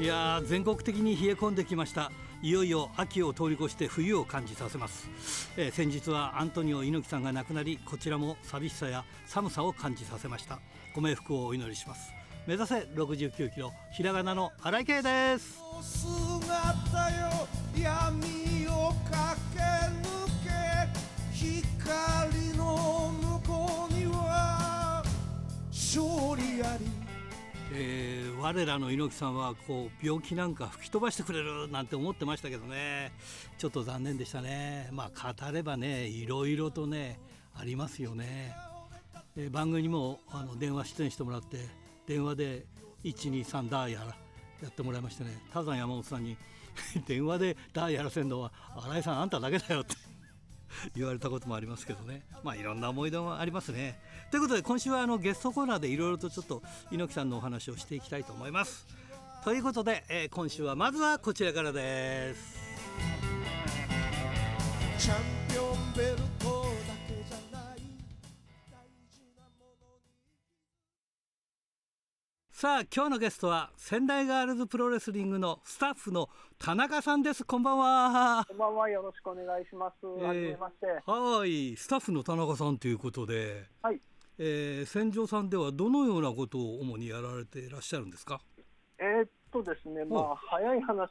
[0.00, 2.10] いや全国的に冷え込んできました。
[2.42, 5.08] いよいよ秋を通り越して冬を感じさせます、
[5.56, 10.58] えー、先日はアントニオ猪木さんが亡くなりこちらも寂しさや寒さを感じさせました。
[10.94, 12.12] ご冥福をお祈りします。
[12.46, 15.58] 目指せ69キロひらがなの荒井圭です。
[27.72, 33.12] えー、我らの猪木さんはこう病気なんか吹き飛ばしてくれるなんて思ってましたけどね。
[33.58, 34.88] ちょっと残念でしたね。
[34.92, 37.18] まあ語ればねいろいろとね
[37.54, 38.54] ありますよね、
[39.36, 41.58] えー、番組にもあの電話出演してもらって
[42.06, 42.66] 電話で
[43.02, 45.30] 123ダーやらやってもらいましてね。
[45.52, 46.36] 多山山本さんに
[47.06, 49.96] 電話でダーやらせんのは新井さんあんただけだよって
[50.96, 52.22] 言われたこともありますけどね。
[52.42, 54.00] まあいろんな思い出もありますね。
[54.30, 58.86] ということで今週はあのゲストコーナーでいろいろとちょっと猪木さんのお話をしていきたいと思います。
[59.44, 62.64] ということで、えー、今週はまずはこちらからです。
[72.64, 77.44] さあ今日のゲストは仙台ガールズプロレスリングのスタッフの田中さんです。
[77.44, 78.46] こんばんは。
[78.48, 78.88] こんばんは。
[78.88, 80.86] よろしくお願いします、えー、まして。
[81.04, 81.76] はい。
[81.76, 83.64] スタッフの田中さんということで。
[83.82, 84.00] はい、
[84.38, 88.40] えー、戦場さんではどのようなことを主にやられていらっしゃるんですか？
[88.98, 91.10] えー、っとですねまあ早い話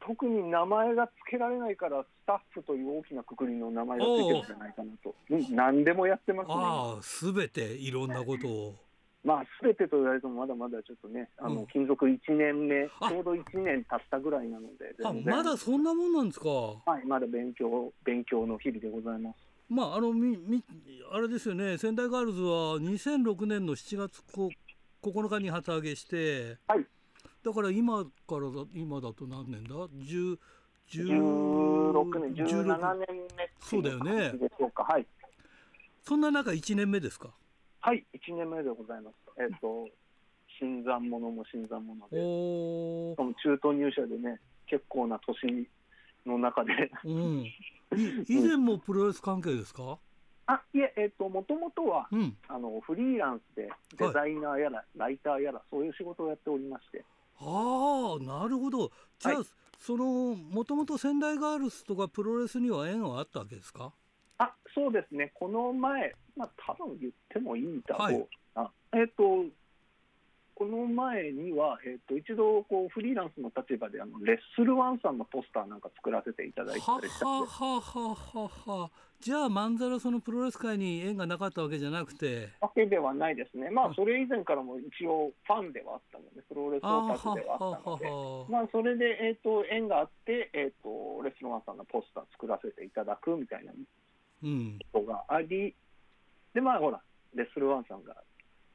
[0.00, 6.54] 特に名前が付けられないからスタッフという大きなくくりの名前が付いてるんじゃないかなと、うん、何でもやってますね。
[6.56, 8.74] ああすべていろんなことを
[9.28, 16.48] まあ、すべてと言われてもまだまだちょっとね、あの、勤続1年目、ちょうど1年経ったぐらいなので、あまだそんなもんなんですか？
[16.48, 19.36] はい、まだ勉強、勉強の日々でございます。
[19.68, 20.64] まあ、あの、み、み、
[21.12, 22.48] あれですよね、仙台ガールズは
[22.80, 24.48] 2006年の7月こ
[25.02, 26.86] 9日に旗揚げして、はい。
[27.44, 30.38] だから今からだ、今だと何年だ ?10、
[30.90, 33.06] 16年、17年
[33.36, 34.32] 目そうだよね。
[34.74, 35.06] はい。
[36.02, 37.28] そんな中1年目ですか？
[37.88, 39.14] はい、1年目でございます。
[39.40, 39.88] えっ、ー、と、
[40.60, 42.16] 新参者も新参者で、
[43.14, 45.66] しかも中途入社でね、結構な年
[46.26, 46.90] の中で。
[47.06, 47.46] うん、
[48.28, 49.98] 以前もプロレス関係ですか？
[50.48, 57.02] あいえ、えっ、ー、と、もともとは、うん、あの、フリーランスでデザイナーやら、はい、ライターやら、そういう仕事をやっておりまして。
[57.40, 58.90] ああ、なるほど。
[59.18, 59.46] じゃあ、はい、
[59.78, 63.94] その、もともと仙台ガールスとかプロレスには縁はあったわけですか？
[64.40, 69.50] あそうですね、この前、まあ多分言ってもいいだろうな、はい、えっ、ー、と、
[70.58, 78.90] この前には、えーと、一度こうフリーランスの立場であのレッスルワンさんのポスターなんか作らせていただいたりしたははははは
[79.20, 82.50] じゃあまんざらそのプロレス界に縁がなかったわけじゃなくて。
[82.60, 83.68] わけではないですね。
[83.70, 88.52] まあそれ以前からも一応ファンではあったのでプロレスオタクではあったので。
[88.52, 93.72] まあそれで、えーと、縁があって、えーと、レッスルワンさんのポスター作らせていただくみたいな
[94.92, 95.74] ことがあり、うん、
[96.58, 97.00] でまあほら
[97.36, 98.16] レッスルワンさんが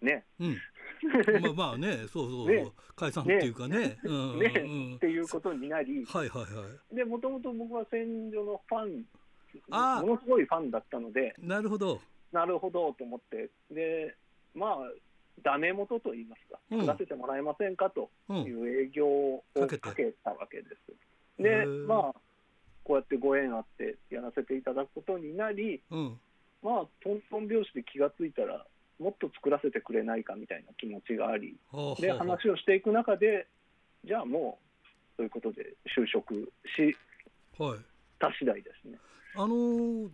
[0.02, 0.58] ね、うん、
[1.42, 3.78] まあまあね、 そうそうそう、ね、解散っていうかね。
[3.78, 4.00] ね。
[4.04, 4.96] うん ね。
[4.96, 6.96] っていうことになり、はいはいはい。
[6.96, 9.06] で、もともと僕は戦場のファン、
[9.72, 12.00] あものすごいファンだったので、なるほど。
[12.32, 14.16] なるほどと思って、で、
[14.54, 14.92] まあ、
[15.42, 18.10] ダメ元と言いますか、作らせてもらえませんかと。
[18.30, 21.42] いう営業をかけたわけです。
[21.42, 22.22] で、まあ、
[22.84, 26.20] こうやってご縁あってやらせていただくことになり、うん、
[26.64, 28.66] まあ、トントン拍子で気がついたら、
[29.00, 31.58] もっと作らせてくれないかみたいな気持ちがあり、
[32.00, 33.48] で話をしていく中で、
[34.06, 34.88] じゃあもう、
[35.18, 36.96] そういうことで就職し、
[37.60, 37.80] はい、
[38.18, 38.98] た次第ですね。
[39.36, 40.10] あのー、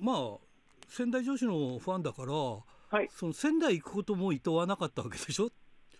[0.00, 0.38] まあ、
[0.88, 5.50] 仙台女子のファンだから、はい、その仙台行くこともいとわなかったわけでしょ？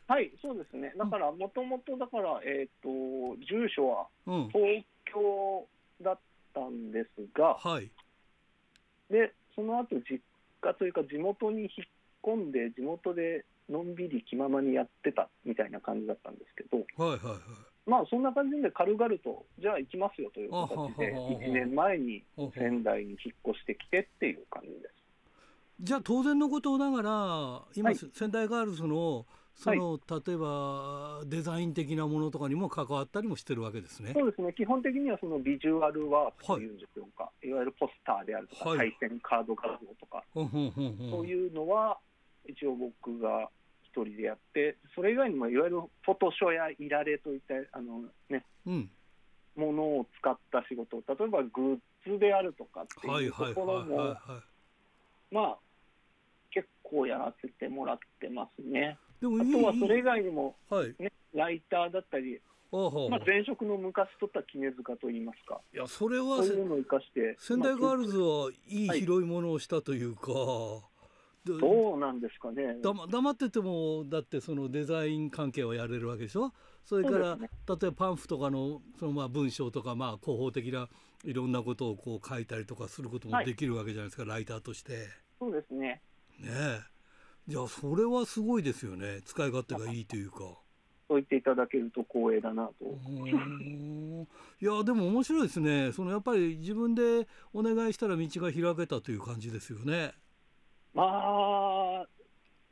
[0.06, 0.94] はい、そうですね。
[0.96, 5.66] だから、もともとだから、えっ、ー、と、住所は東京
[6.00, 6.18] だっ
[6.54, 7.90] たんですが、はい。
[9.10, 10.20] で、その後実
[10.62, 11.70] 家というか地元に引っ
[12.22, 17.38] 込んで地元でのんびり気ままにやってたみたいな感じだったんですけど、はいはいはい、
[17.84, 22.22] まあそんな感じで軽々とじゃあ行きますよという形で1年前に
[22.54, 24.94] 仙台に引っ越してきてっていう感じです。
[25.80, 29.26] じゃあ当然のことながら今、はい、仙台ガールズの
[29.58, 34.12] その、はい、例えばデザイン的なものとかにも関わったりもしてるわけですね。
[34.14, 34.52] そうですね。
[34.52, 37.24] 基本的にはそのビジュアルワークというんでしょうか。
[37.24, 40.40] はい、いわゆるポスターであるとか、はい、対戦カード画像とか、そ
[41.22, 41.98] ういうのは
[42.46, 43.50] 一応僕が
[43.82, 48.90] 一人でやって、それ以外にもいわゆるフォトショーやいられといったあのね、うん、
[49.56, 54.16] ものを使った仕事、例えばグッズであるとかっていうところも、
[55.32, 55.58] まあ
[56.52, 58.96] 結構やらせてもらってますね。
[59.20, 60.94] でもあとはそれ以外にも、ね、はい、
[61.34, 65.60] ライターだったり、まあ、前職の昔取った絹塚といいますか。
[65.72, 67.34] いや、それは、そういうのを生かして。
[67.38, 70.32] 仙台ガールズはいい拾い物をしたというか。
[70.32, 70.82] は
[71.46, 72.76] い、どうなんですかね。
[72.82, 76.52] だ黙ってても、だってそのデザイン関係はやれるわけでしょ？
[76.84, 80.88] それから、ね、例えばパンフとかのそのまあ文章とか、まあ、広報的な
[81.24, 85.08] いろんなことをこう書いたりとかすることもできるわけじゃないですか、はい、ライターとして。
[85.38, 86.02] そうですね。
[86.38, 86.97] ねえ。
[87.48, 89.22] じゃあそれはすごいですよね。
[89.24, 90.38] 使い勝手がいいというか。
[91.08, 92.84] そう言っていただけると光栄だなと。
[94.60, 95.90] いやでも面白いですね。
[95.92, 100.12] そのやっぱり自分でお願いしたら道が開けたという感じですよね。
[100.92, 102.06] まあ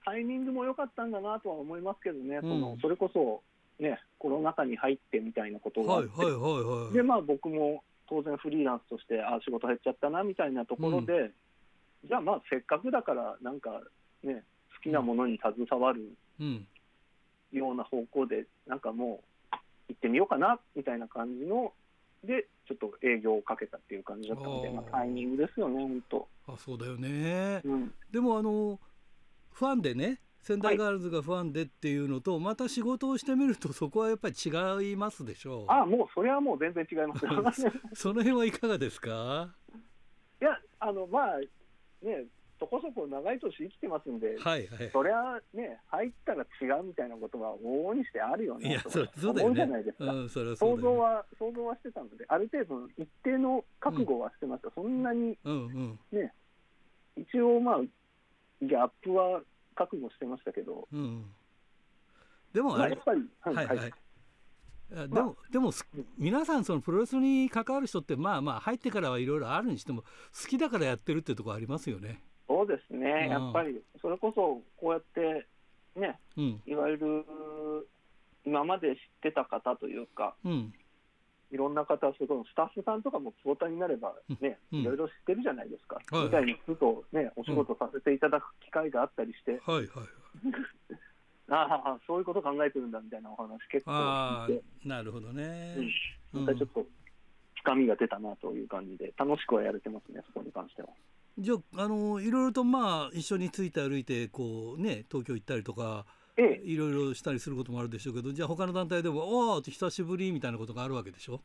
[0.05, 2.37] タイミングも良かったんだなとは思いますけどね。
[2.37, 3.43] うん、そのそれこそ
[3.83, 11.33] ねコロナ禍に入ってみたいなことがあって、はいはいはいはい、でまあ僕も当然フリーランスとしてあ仕事減っちゃったなみたいなところで、うん、
[12.09, 13.81] じゃあまあせっかくだからなんか
[14.23, 14.43] ね好
[14.87, 16.13] きなものに携わる
[17.53, 19.21] ような方向でなんかも
[19.53, 19.57] う
[19.89, 21.73] 行ってみようかなみたいな感じの
[22.25, 28.81] でちょっと営業をかけたっていう感じだったのでまあ、タイミングですよね本当あそうだよね、うん、でもあの
[29.53, 35.73] ファンでね仙台ガールズがファンでっていうのと、はい、また仕事をしてみるとそこはやっぱり違いますでしょう。
[35.73, 36.99] あもうそれはもう全然違い
[37.43, 37.65] ます。
[37.95, 39.53] その辺はいかがですか？
[40.41, 41.39] いやあのまあ
[42.01, 42.27] ね
[42.59, 56.31] そこそこ長い年生きてますんで、はいはい、そりゃね、入ったら違うみたいなことは往々にしてあるよねと思うじゃないですか、うんね、想像は想像はしてたので、ある程度、一定の覚悟はしてました、うん、そんなにね、うんうん、
[57.17, 57.81] 一応、まあ、
[58.63, 59.43] ギャップは
[59.75, 61.27] 覚悟してましたけど、うん、
[62.55, 63.77] でもあれ、まあ、やっぱり、はいはい。
[63.79, 63.93] はい。
[64.89, 65.73] でも、まあ、でも
[66.17, 72.23] 皆さんそのプロレスに関わる人ってまあまあ入ってからはいろいろあるにしても好きだからやってるっていうところありますよね。
[72.49, 75.47] そうですね、やっぱりそれこそこうやって
[75.99, 77.25] ね、うん、いわゆる
[78.45, 80.73] 今まで知ってた方というか、うん、
[81.51, 89.89] いろんな方、そのスタッフさんとかもツボタになればね、うん、いろいろ知ってるじゃないですか、はい、みたいにずっとね、お仕事させていただく機会があったりして、はいはい
[91.49, 93.93] ああ、そういうこと考えてるんだみたいなお話、結構
[94.85, 95.77] なるほどね。
[96.35, 96.85] うん、またちょっと
[97.63, 100.89] 深みが出たなという感じで、楽しくはやれてますね、そこに関しては。
[101.39, 106.07] じゃあ、あのいろいろとまあ一緒について歩いてこう、ね、東京行ったりとか、
[106.37, 109.21] ええ、いろいろしたりすることもあるでしょうけどじゃあ他の団体でも
[109.53, 111.41] 「おお久しぶり」みたいなことがあるわけでしょ？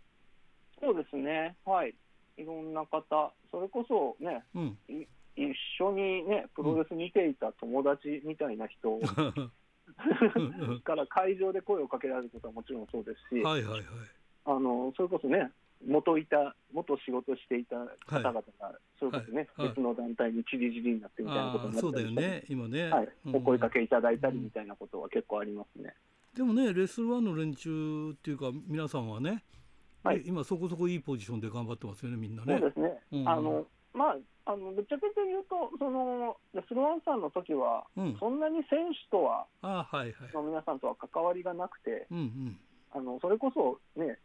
[0.82, 1.56] そうですね。
[1.66, 1.94] はい。
[2.38, 3.34] いろんな方。
[3.52, 9.00] それこそね、うん、一緒にねプロレス見ていた友達みたいな人、
[10.84, 13.84] から会場で声をかけられることはもちろんそうですし、はいはいはい、
[14.46, 15.52] あのそれこそね
[15.88, 17.75] 元いた、元仕事していた
[18.06, 25.94] 方々が、はい、それこそね、はい、別の団体にちりぢりになってみたいなことになったりそうだよね、今ね、はい、お声かけいただいたりみたいなことは結構ありますね。
[26.36, 29.44] でもね、レスワンの連中っていうか、皆さんはね、
[30.04, 32.57] はい、今、そこそこいいポジションで頑張ってますよね、みんなね。
[32.60, 42.60] そうですね、うん、あのまあ、あのぶっちゃけて言うと、そのレスワンさんの時は、うん、そんなに選手とは、あはいはい、の皆さんとは関わりがなくて、うんうん、
[42.92, 44.18] あのそれこそね、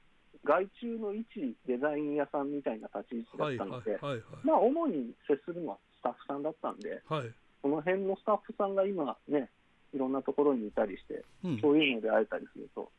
[0.44, 1.26] 外注の一
[1.66, 3.98] デザイン屋さんみたいな立ち位置だったので、
[4.44, 7.30] まあ、主に接するのはスタッフさんだったんで、はい、
[7.62, 9.50] その辺のスタッフさんが今ね、
[9.94, 12.90] いろんなところにいたりして、うん、そういうので会えたりすると、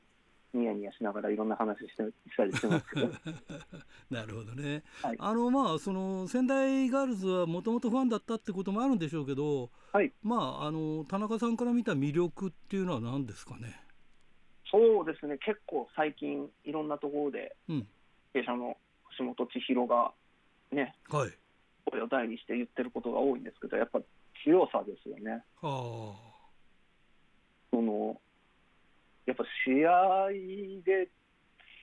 [0.53, 3.09] ニヤニヤしながらいろんな話してしたりしてますけど。
[4.09, 13.86] なるほどね、はい、あのまあその仙台ガールズはもともとファンだったってこともあるんでしょうけど、はい、まああの田中さんから見た魅力っていうのは何ですかね？
[14.71, 17.55] そうですね、結構最近、いろんなところで、
[18.33, 18.77] 弊社の
[19.17, 20.11] 橋本千尋が
[20.71, 21.31] ね、はい、
[21.85, 23.99] 声を大にして言ってることが多いんですけど、やっぱ
[24.43, 25.43] 強さですよね。
[25.61, 26.27] はあ、
[27.71, 28.19] その
[29.25, 30.29] やっぱ試合
[30.83, 31.09] で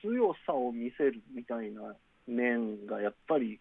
[0.01, 1.95] 強さを見せるみたいな
[2.27, 3.59] 面がやっぱり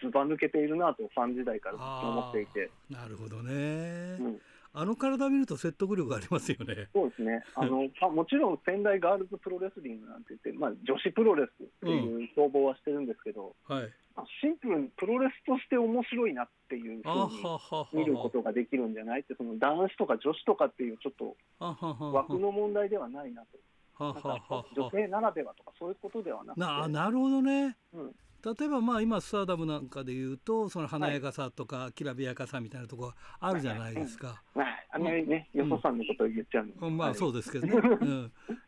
[0.00, 2.70] ずば抜けているなとファン時代から思っていて。
[2.90, 4.40] なるほどね、うん
[4.72, 6.88] あの体見ると説得力がありますよね。
[6.92, 7.42] そうですね。
[7.54, 13.92] あの もちろん仙台ガールズプロレスリングなんて言って、まあ女子プロレスっていう標榜はしてるんですけど、うん、はい。
[14.40, 23.58] シンプルにプロレスとして面白いなっていうふうに見ることができるんじゃないってその男子とか女子とかっていうちょっと枠の問題ではないなと。
[23.98, 28.14] ははは女性ならではとかそういうことではなくてななるほどね、うん、
[28.58, 34.42] 例えばまあ今スターダムなんかでいうとその華やかさとかきらびやかさみたいなところあるじゃないですか。
[34.54, 37.74] はい、あんまりね、よそさんのことを言っちゃうの、うん、まあそうですけどね。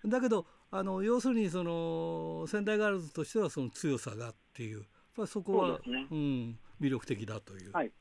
[0.05, 7.73] うん、だけどあの要するにその仙台ガールズとしてはその強さがっていう、やっぱそこは、ね、うん、魅力的だという。
[7.73, 7.93] はい。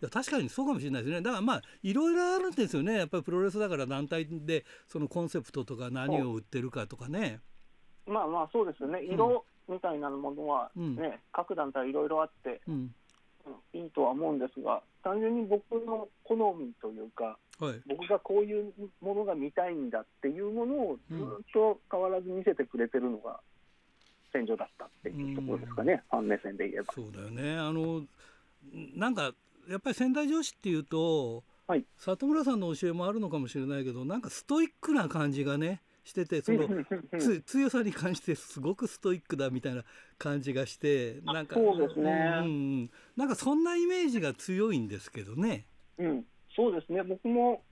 [0.00, 1.20] や確かにそうかもしれないですね。
[1.20, 2.98] だからまあいろいろあるんですよね。
[2.98, 7.40] やっぱりプロレスだから団体でそのコンセプトとか何を売ってるかとかね。
[8.06, 9.02] まあまあそうですよね。
[9.04, 12.90] 色みたいなものはね、うん、各団体いろいろあって、うん、
[13.72, 21.18] いいとは思うんですが単純に僕の好みというか、はい、僕がこういうものが見たいんだっていうものをずっ
[21.52, 23.40] と変わらず見せてくれてるのが
[24.32, 26.92] 戦場だったっていうところですかね、ファン目線で言えば。
[26.94, 27.56] そうだよね。
[27.56, 28.02] あの
[28.94, 29.32] なんか
[29.68, 36.68] やっぱり仙台女子っていうと、はい、里村さんの教えもあるのかもしれないけどなんかストイックな感じがねしててその
[37.18, 39.84] つ強さに関してすごくストイックだみたいな
[40.18, 45.66] 感じがしてなんかそうですね、うん、なんかそんなイメージが強いんですけどね。
[45.98, 46.24] うん、
[46.56, 47.02] そうですね。
[47.02, 47.62] 僕も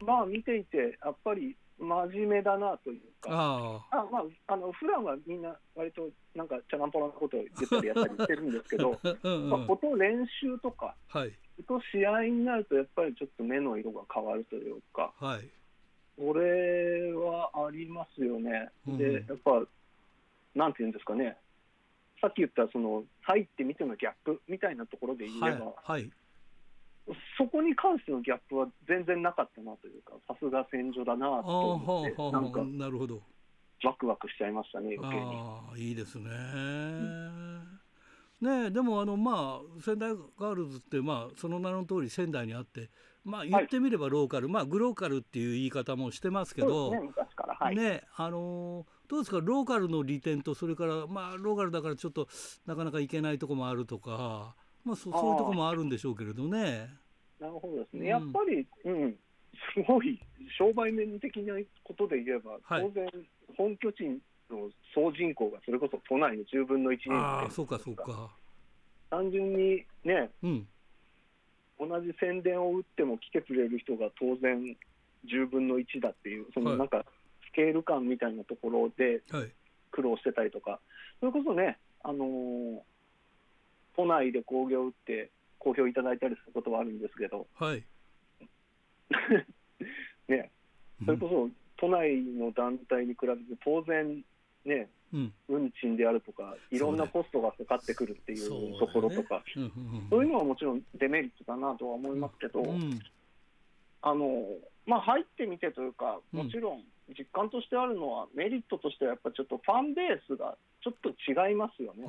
[0.00, 4.06] まあ見ていてやっぱり真面目だなというか、ああ。
[4.10, 11.32] まあ、あの普段はみんな割となんかチャランポラなことを言ったりやったりしてるんですけど、 うん、まあ、こと練習とか、はい、
[11.66, 15.48] と試合になるとやっぱりちょっと目の色が変わるというか、はい、
[16.18, 18.70] これはありますよね。
[18.86, 19.62] で、やっぱ、
[20.54, 21.36] なんていうんですかね、
[22.20, 25.54] さっき言ったその入ってみてのギャップみたいなところで言えば、はい
[25.92, 26.10] はい、
[27.38, 33.22] そこに関してのギャップは全然なかったなというか、さすが戦場だなと思って、なんか、なるほど
[33.84, 35.32] ワクワクしちゃいましたね、余計に。
[35.36, 36.28] あいいですね。
[38.40, 42.88] ねでもあのまあ仙台ガールズってまあその名の通り仙台にあって
[43.28, 46.90] まあ言ってみればローカル、はい、まあグローカルっていう言い方もしてますけど。
[46.92, 47.00] ね
[47.60, 49.40] はい、ねあのどうですか？
[49.42, 52.28] ローカルの利点とそれからまあローカルだからちょっと
[52.66, 54.54] なかなか行けないとこもあるとか。
[54.84, 56.88] まあそそういうとこもあるんでしょうけれどね。
[57.40, 59.16] なるほどですね、うん、やっぱり、うん、
[59.74, 60.20] すごい
[60.56, 61.54] 商売面的な
[61.84, 63.06] ことで言えば、当然
[63.56, 64.04] 本拠地
[64.50, 68.30] の総人口がそれこそ都内の10分の1人あそうかそうか。
[69.10, 70.68] 単純にね、うん、
[71.78, 74.76] 同じ宣伝を打っても来てくれる人が当然
[75.26, 77.04] 10分の1だっていう、そのなんか
[77.50, 79.22] スケール感みたいなところで
[79.90, 80.80] 苦労してたりとか、はい、
[81.20, 82.80] それこそね、あのー、
[83.96, 87.84] 都内で興行を打って好評いただいたりすることはあるんですけど、はい、
[90.28, 90.50] ね、
[91.04, 94.22] それこそ都内の団体に比べて当然
[94.64, 99.42] ね、運賃であるとか、いろんなコストがかかってくるっていうところとか、
[100.10, 102.62] そういうのはもちろんデメリットだなとは思いますけど、
[104.02, 104.44] あの
[104.86, 106.82] まあ、入ってみてというか、もちろん
[107.16, 112.04] 実感としてあるのは、メリットとしてはやっぱちょっとファンベースがちょっと違いますよね、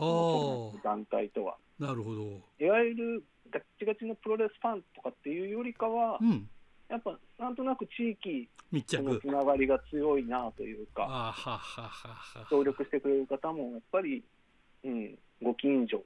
[0.84, 1.58] 団体とは。
[1.79, 2.24] なるほど。
[2.60, 6.50] いわゆるガチガチのプロレスファンとかっていうよりかは、うん、
[6.89, 11.36] やっぱなんとなく地域のつながりが強いなというか、
[12.50, 14.24] 協力してくれる方もやっぱり、
[14.84, 16.03] うん、ご近所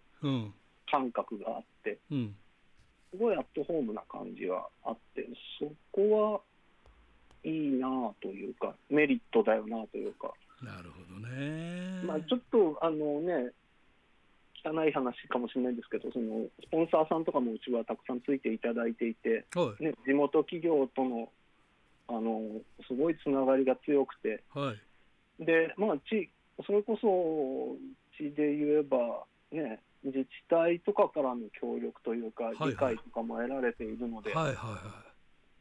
[0.90, 2.36] 感覚があって、うん、
[3.12, 5.28] すごいアットホームな感じはあって、
[5.60, 6.42] そこは
[7.44, 7.88] いいな
[8.22, 10.34] というか、メリットだよなというか。
[10.62, 12.02] なるほどね。
[12.06, 13.52] まあ、ちょっとあのね、
[14.64, 21.30] 汚い話かもしれないんですけど、そのスポンサーさんとかもうちはたくさんついていただいていて、はい、ね、地元企業との
[22.08, 22.42] あの
[22.88, 24.74] すごいつながりが強くて、は
[25.40, 26.30] い、でまあ、地
[26.66, 27.78] それこそ
[28.18, 34.34] 地で言えば、ね、自治体とかからの協力というか、理解とかも得られているので。
[34.34, 34.78] はいはいは
[35.10, 35.14] い。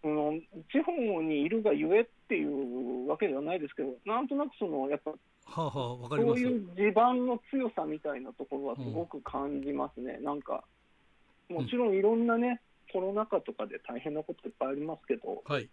[0.08, 0.32] の
[0.72, 5.12] 地方にいるがゆえっていうわけではないですけど、なんとなくそのやっぱ、
[5.52, 10.64] はあはあ、そういう地盤の強さみたいなところはすごく感じますね、うん、なんか、
[11.48, 12.60] もちろんいろんなね、
[12.92, 15.68] コロナ禍とかで大変なこといっぱいありますけど、はい。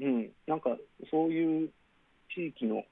[0.00, 0.76] うん、なんか
[1.10, 1.70] そういう
[2.34, 2.84] 地域の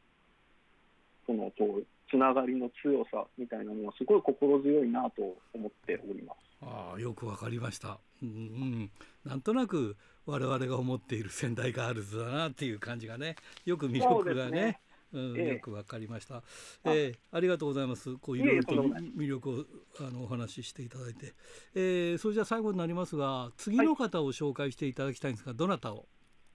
[1.26, 5.22] そのとつながりの強さみたいなのは、すごい心強いなと
[5.52, 6.44] 思っております。
[6.66, 8.90] あよくわかりました、うんうん、
[9.24, 9.96] なんとなく
[10.26, 14.80] 我々が思っている仙台ガールズだなっていう感じがねよく魅力がね
[15.14, 16.42] うん、よくわかりました、
[16.85, 18.16] えー、ありがとうございます。
[18.16, 19.64] こういろいろと魅力を
[20.00, 21.33] あのお話ししていただいて、
[21.75, 26.06] えー、それじゃ最後になりますが次の方を紹介していただきたいんですが、どなたを？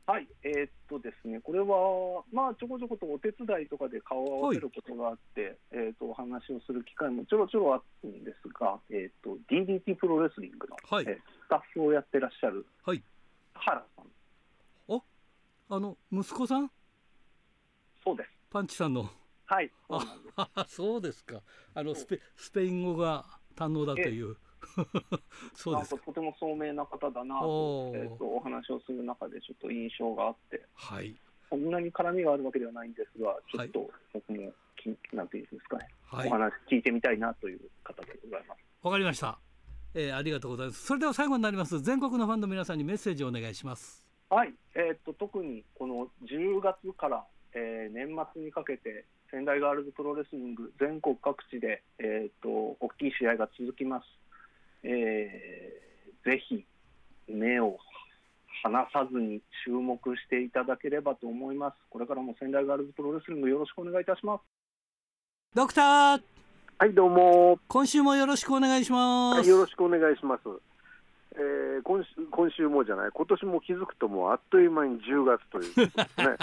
[0.06, 13.04] はい、えー、っとですね、これは、まあ、ちょこちょことお手伝いとかで顔を合わせることがあって、はい、えー、っとお話をする機会もちょろちょろあるんですが、えー、っと DDT プロレスリングの、はい、えー、スタッフをやってらっしゃる、はい、
[13.54, 14.06] 原さん。
[14.96, 15.01] あ
[15.70, 16.72] あの息子さん？
[18.04, 18.30] そうです。
[18.50, 19.10] パンチさんの。
[19.46, 19.72] はい。
[19.89, 21.41] あそうですか。
[21.74, 23.25] あのスペスペイン語が
[23.56, 24.38] 堪能だという。
[25.56, 31.15] そうですとても聡明な方だなと,、えーと、お話をする中でちょっと印象があって、はい、
[31.50, 38.62] そんなに絡みがあるわけではないんですが、ちょっと僕もき、なんていうんですかね、はい、お話聞いてみたいなという方でございます。
[38.82, 39.39] わかりました。
[39.94, 54.06] えー、ありがとうございますそれでは最後になります全国のファンの皆さんにメッセージをお願いしますはい、えー、っと特にこの10月から、えー、年末にかけて仙台ガールズプロレスリング全国各地で、えー、っと大きい試合が続きます、
[54.84, 56.65] えー、ぜひ
[57.27, 57.77] 目を
[58.63, 61.75] 離さずに注目していただければと思います。
[61.89, 64.41] これからも仙台ガールズプロレスリングよろしくお願いいたします。
[65.56, 66.22] ドクター。
[66.77, 67.60] はいどうも。
[67.68, 70.69] 今週もよろしくお願いします、はい、よろしくお願いします
[71.36, 76.38] えー、今週今週もじゃない、今年も気づくともうあっという間に10月ということですね。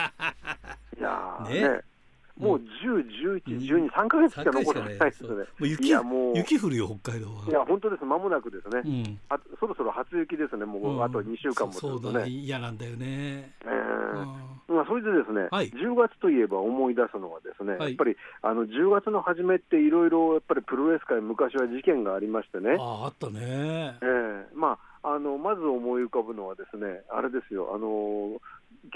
[0.98, 1.95] いやねね
[2.38, 5.28] もう10、11、12、3か月しか残ってないですね。
[5.60, 7.44] 雪いやもう雪降るよ、北海道は。
[7.48, 12.28] いや、本当です、まもなくですね、うん、あそろそろ初雪ですね、もう、あと2週間もするとね。
[12.28, 13.52] 嫌なんだよね。
[13.64, 14.56] えー。
[14.68, 22.76] まあ、それでですね、はい、10月といえば思い出すのはですね、はい、やっぱりあの10月の初めっていろいろやっぱりプロレス界昔は事件がありましてね。
[22.78, 23.96] ああったね。
[24.02, 28.40] えー、まああのまず思い浮かぶのはですね、あれですよ、あの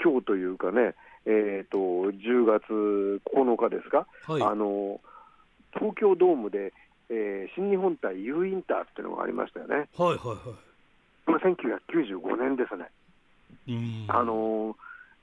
[0.03, 0.93] 今日というかね、
[1.25, 4.99] えーと、10月9日ですか、はい、あの
[5.73, 6.73] 東京ドームで、
[7.09, 9.75] えー、新日本対 U インターっていうのがありましたよね。
[9.75, 10.37] はいはいはい。
[11.25, 12.89] これ1995年ですね。
[14.07, 14.75] あの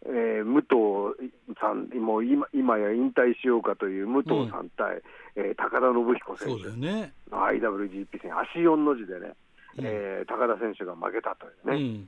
[0.07, 5.03] えー、武藤さん、もう今今や引退しようかという武藤さん対、うん、
[5.35, 9.35] えー、高田信彦選手の IWGP 戦、足4の字でね、
[9.77, 12.07] うん、えー、高田選手が負けたというね。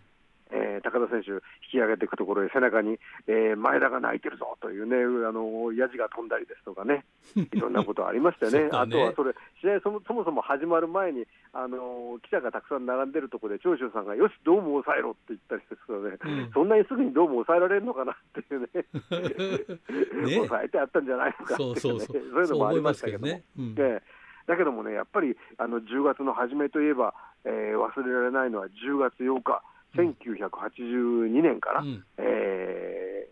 [0.52, 1.30] うんえー、高田選手、
[1.71, 7.04] 引き上げていくところで、背中に、えー、前田が泣いてるぞというね、あのやじが飛んだりですとかね、
[7.35, 8.71] いろんなことありましたよね、ね。
[8.73, 18.69] あとはそれ、試合そもそもそも始まる前に、あの記者がたくさん並んでるところで、長州さんが、よし、ドームを抑えろって言ったりですからね、うん、そんなにすぐにドームを抑えられるのかなっていうね、
[20.26, 20.35] ね。
[20.35, 23.26] 抑えてあったんじゃないのかっていう、ね、そうそういうのもありましたけども。
[23.26, 23.45] ね。
[23.57, 27.14] うん、だけどもね、やっぱりあの10月の初めといえば、
[27.45, 29.62] えー、忘れられないのは10月8日。
[29.97, 33.26] 1982年から、うん、え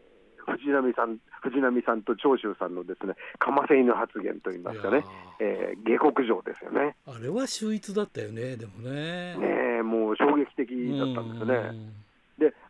[0.47, 5.05] ー、藤波さん藤波さんと長州さんのですねかませ犬発言といいますかね、
[5.41, 6.97] えー、下克上ですよね。
[7.07, 9.37] あれは秀逸だったよね、でもね。
[9.37, 10.69] ねもう衝撃的
[10.99, 12.08] だったんですね。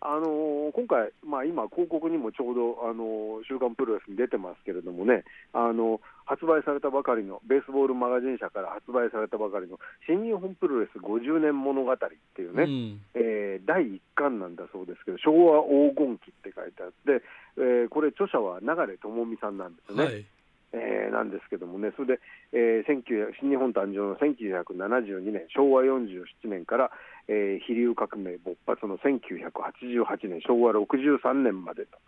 [0.01, 17.25] であのー、今回、まあ、今、広告にもちょうど、あのー、週刊プロレスに出てますけれどもね、あの発売されたばかりの、ベースボールマガジン社から発売されたばかりの、新日本プロレス50年物語っていうね、うん、えー、第1巻なんだそうですけど、昭和黄金期って書いてあって、
[17.57, 18.67] えー、これ、著者は流
[19.01, 20.05] 智美さんなんですね。
[20.05, 20.27] はい
[20.73, 22.21] えー、なんですけどもね、それで、
[22.53, 26.91] えー、新日本誕生の1972年、昭和47年から、
[27.29, 31.99] えー、飛龍革命勃発の1988年、昭和63年までと。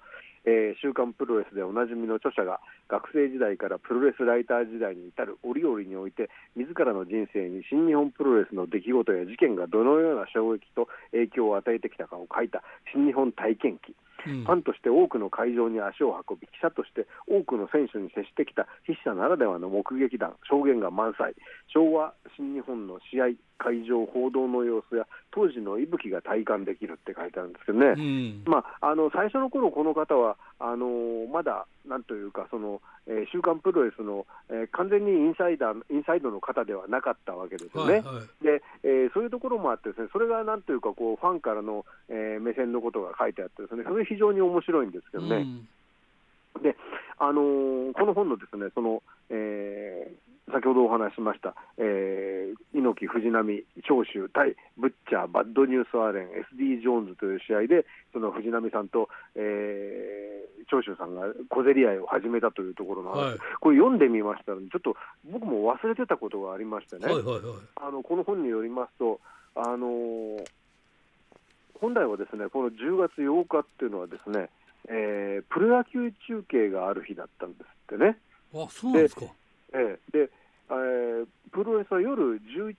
[0.44, 13.94] えー、週刊プロレスでおなじみの著者が学生時代からプロレスライター時代に至る折々において自らの人生に新日本プロレスの出来事や事件がどのような衝撃と影響を与えてきたかを書いた新日本体験記
[14.24, 21.34] ファンとして多くの会場に足を運び、記者として多くの選手に接してきた筆者ならではの目撃談、証言が満載、
[21.68, 23.24] 昭和新日本の試合、
[23.58, 37.94] 会場、報道の様子や当時の息吹が体感できるって書いてあるんですけどね、うん、まあ、あの最初の頃この方はあのまだなんというかその、えー、週刊プロレスの、えー、完全にインサイダーインサイドの方ではなかったわけですよね。
[37.94, 45.36] はいはい、で、えー、そういうところもあってですねそれがなんというかこうファンからの、えー、目線のことが書いてあってですねそれ非常に面白いんですけどね。
[45.36, 45.68] うん
[46.62, 46.76] で
[47.18, 64.96] あのー、この本のですねその、えー、先ほどお話ししました、えー、猪木、藤波、長州対ブッチャー、バッドニュースアーレン、SD ジョーンズという試合で、その藤波さんと、えー、長州さんが小競り合いを始めたというところの話、はい、これ読んでみましたので、ちょっと
[65.30, 67.42] 僕も忘れてたことがありましてね、はいはいはい、
[67.76, 69.20] あのこの本によりますと、
[69.54, 70.44] あのー、
[71.80, 74.50] 本来はですねこの10月8日っていうのはですね
[74.88, 77.62] えー、プロ野球中継がある日だったんです
[77.94, 78.16] ってね。
[78.54, 79.22] あそうなんですか。
[79.72, 80.30] えー、で
[80.70, 82.74] えー、プロレスは夜11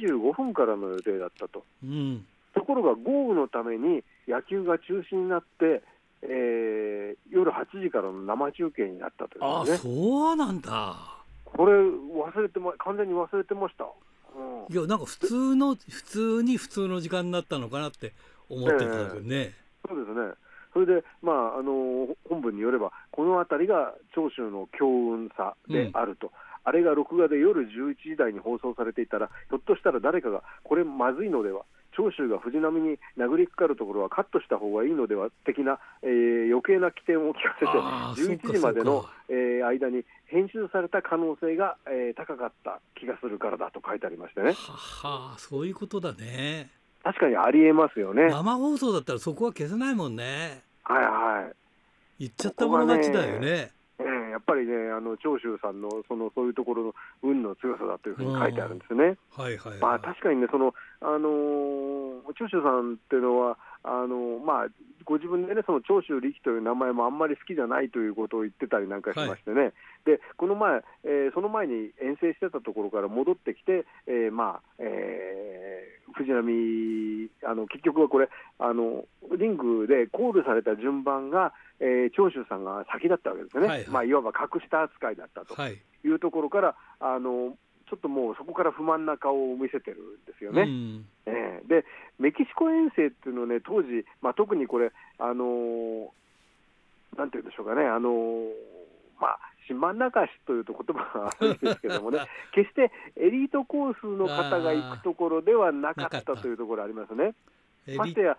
[0.00, 5.82] 時25分からの予定だったと、うん、ところが豪雨のために野球が中止になって、
[6.22, 10.96] えー、夜8時からの生中継になったという、ね、あそうなんだ。
[11.44, 13.84] これ忘れてま完全に忘れてました、
[14.36, 18.12] うん、いやなんか普通の普通に普通の時間になったのかなって
[18.50, 20.34] 思ってたんですよね、えー、そうですね。
[20.76, 26.32] それで、まあ、あの本文によれば、この辺りが長州の強運さであると、うん、
[26.66, 31.62] あれが録画で夜11時台に放送されていたら、ひょっとしたら誰かが、これまずいのでは、
[31.96, 37.56] 長州が藤波に殴りかかるところはカットした方がいいのでは的な、えー、余計な起点を聞か
[38.16, 44.52] せて、11時までの、えー、間に編集された可能性が、えー、高かった気がするからだと書いてありましてね。
[44.52, 46.68] はあ、そういうことだね。
[47.04, 48.28] 確かにありえますよね。
[48.28, 50.62] 生放送だったらそこは消せないもんね。
[50.82, 51.54] はいはい。
[52.18, 53.70] 言っちゃったもの勝ちだよね。
[54.36, 59.16] えー、やっぱりね、あの長州さんのそのそういうところの運の強さだというふうに書いてあるんですね。
[59.32, 64.66] はいはい、はい、まあ、確かにね、そのあのー、長州さんっていうのは、あのー、まあ、
[65.06, 69.72] ご自分でね、その長州力という名前もあんまり好きじゃないということを言ってたりなんかしましてね、はい、
[70.04, 79.04] でこの前、えー、その前に遠征してたところから戻ってきて、えー、まあ、えー、藤波、あの結局はこれあの、
[79.38, 83.88] リングでコールされた順番が、えー、長州さんが先だったわけですね、はいはい。
[83.88, 87.56] まあ、いわば格下扱いだったというところから、あの
[87.88, 90.62] ちょっともうそこから不満な顔を見せてるんですよね。
[90.62, 91.84] うん、えー、で、
[92.18, 96.08] メキシコ遠征っていうのはね、当時、まあ、特にこれ、あのー、
[97.16, 98.50] なんていうんでしょうかね、あのー、
[99.20, 100.10] まあ、島流し
[100.46, 102.20] というと言葉があるんですけどもね、
[102.52, 107.34] 決してエリートコースの方が行くところではなかったというところありますね。
[107.96, 108.36] ましてや、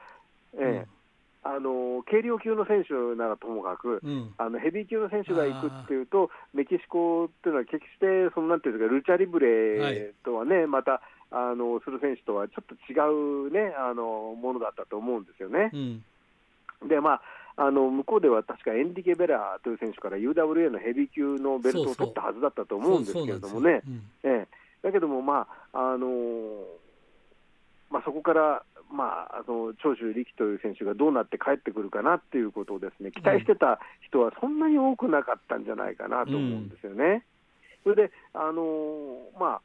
[0.56, 0.97] えー、
[1.44, 12.96] あの軽量級の選手ならともかく、うん、あのヘビー級の選手が行くっていうと、メキシコっていうのは決してそのなんていうんですか、ルチャリブレとはね、はい、またあのする選手とはちょっと違
[13.48, 15.72] うねあのものだったと思うんですよね。
[15.74, 16.04] うん、
[16.88, 17.22] でまあ
[17.58, 23.82] あの向こうでは確かエンディケ・ベラーという選手から UWA のヘビー級のベルトを取ったはずだったと思うんですけれどもね、
[24.24, 24.48] ええ、
[24.84, 26.08] だけども、まああの
[27.90, 37.24] まあ、そこからまあ、あの長州力という選手がどうなって帰ってくるかなっていうことをですね期待してた人はそんなに多くなかったんじゃないかなと思うんですよね。
[37.84, 38.64] それであの
[39.40, 39.62] まあ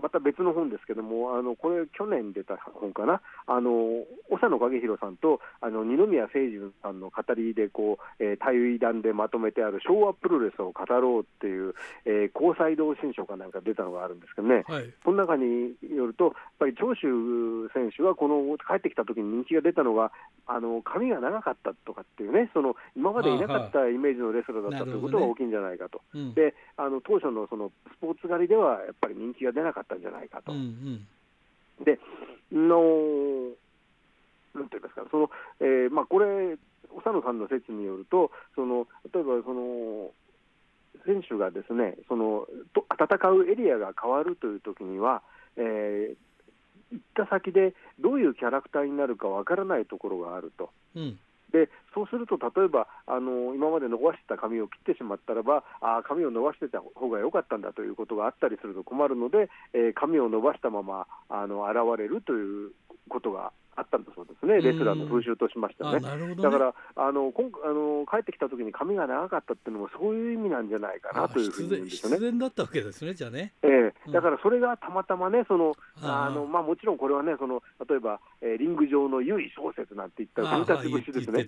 [0.00, 20.12] また別の本ですけども、あのこれ、去年出た本かな、あの長野景弘さんとあの二宮清純さんの語りでこう、えー、対談でまとめてある昭和プロレスを語ろうっていう、えー、高裁同心書かなんか出たのがあるんですけどね、はい、この中によると、やっぱり長州選手はこの帰ってきた時に人気が出たのが、
[20.46, 25.98] あの髪が長かったとかっていうね、その今までいなかったイメージのレスラーだったということが大きいんじゃないかと。
[25.98, 30.52] ねうん、であの当初のそのスポーツ狩りではやっぱり人気が出なかったんじゃないかと。
[30.52, 31.06] うんうん
[31.84, 31.98] で
[32.52, 32.80] の
[34.54, 36.56] なんていうんですか、そのえーまあ、これ、
[37.04, 40.10] 長野さんの説によると、その例えばその
[41.04, 45.22] 選手がですねそのと戦うエリアが変わるというときには、
[45.56, 46.16] えー、
[46.92, 50.70] 行った先でどういうキャラクターになるかわからないところがあると。
[50.94, 51.18] うん
[51.56, 62.72] でそうすると、例えばあの今まで伸ばしてた髪を切ってしまったらば、あ髪を伸ばしてた方が良かったんだということがあったりすると困るので、えー、髪を伸ばしたままあの現れるという
[63.08, 66.00] ことがあったんだそうですね、レスラーの風習としましたね。
[66.00, 71.90] ねだからあの今あの帰ってきた時に髪が長かったっていうのも、そういう意味なんじゃないかなというふうにね。
[71.90, 73.52] 必然だったわけですね、じゃあね。
[73.62, 81.46] ええー、だからそれがたまたまね、そのあのまあ、もちろんこれはね、その例えば、えー、リング上の優位小説なんて言ったら、組み立て節ですね。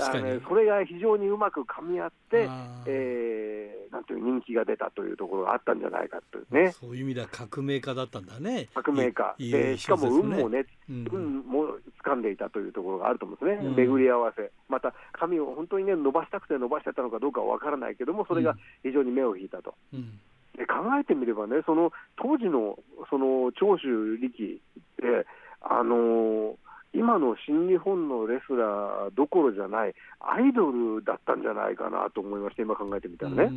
[0.00, 2.48] あのそれが非常にうまく噛み合って、
[2.86, 6.72] えー、なんていう人気が出たというところがあったんじゃないかというね。
[6.72, 8.68] そういう意味では革命家だったんだね。
[8.74, 9.34] 革命家。
[9.38, 11.64] いいでしかも運もね、うん、運も
[12.04, 13.66] 掴んでいたというところがあると思うんですね。
[13.68, 14.50] うん、巡り合わせ。
[14.68, 19.74] また髪を本当にね伸ばしたくて伸ばしてたのかどうかはわからないけども、それが非常に目を引いたと。
[19.92, 20.18] うん
[20.56, 22.78] で考えてみればね、その当時の
[23.10, 24.58] その長州力
[24.96, 25.26] で、
[25.60, 26.56] あのー、
[26.94, 33.50] 今の新日本のレスラーどころじゃない、アイドルだったんじゃないかなと思いまして、今考えてみたらね。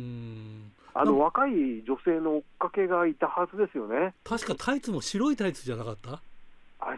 [0.92, 4.12] あの若い女性の追っかけがいたはずですよね。
[4.22, 6.20] 確かタイツも白いタイツじゃなかった？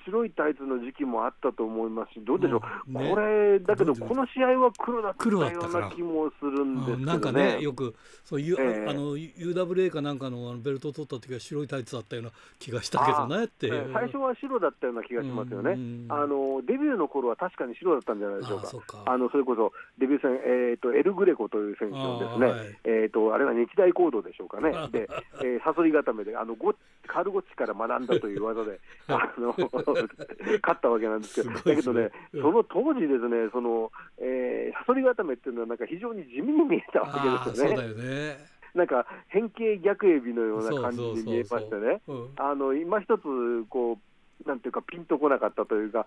[0.05, 15.73] 白いタイツの時期もあったと思いますし、どうでしょう、ね、これ、だけど、この試合は黒だったような気もするんですけど、ね、なんかね、よくそう、U えー、あの UWA かなんかのあのベルトを取った時は白いタイツだったような気がしたけどねって、最初は白だったような気がしますよね、
[16.09, 25.09] あのデビューの頃は確かに白だったんじゃないでしょうか、あのそれこそデビュー戦、えーと、エル・グレコという選手のですね、あ,、はい、えーと、あれは日大行動でしょうかね、 で、
[25.43, 26.75] えー、サソリ固めで、あのゴ
[27.07, 29.53] カルゴッチから学んだという技で、 あの
[30.62, 37.76] 勝ったわけなんですけど、だけどね、その当時ですね、その、えー、サソリ固めっていうのは、なんか非常に地味に見えたわけですよね。
[37.76, 38.52] そうだよね。
[38.74, 42.00] なんか変形逆エビのような感じで見えましてね、
[42.37, 43.22] あの今一つ
[43.68, 43.98] こ
[44.44, 46.07] う、なんていうか、ピンとこなかったというか、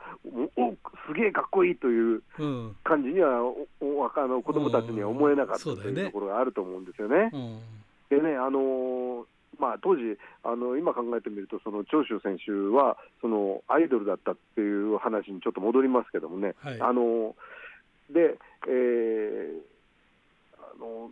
[0.55, 0.73] お
[1.07, 2.21] すげえかっこいいという
[2.83, 7.31] 感じには、おあの子供たちには思えなかったというところがあると思うんですよね。
[8.09, 9.25] でね、あのー
[9.59, 17.35] まあ、当時あの、今考えてみると、その長州選手はそのアイドルだったっていう話にちょっと戻りますけどもね、はい、あの
[18.09, 18.37] で、
[18.67, 19.59] えー、
[20.57, 21.11] あの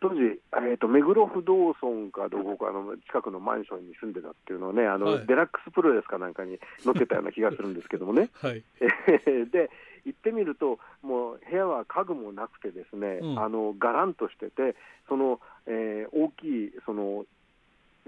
[0.00, 8.30] 当時、えーと、目黒不動尊かどこかの近くのマンションに住んでたっていうのをね、あの、はい、デラックスプロレスかなんかに載ってたような気がするんですけどもね。
[8.40, 8.62] はい、
[9.50, 9.70] で
[10.04, 14.76] 行ってみると、もう部屋は家具もなくて、ですね、うん、あのがらんとしてて、
[15.08, 17.26] その、えー、大きいその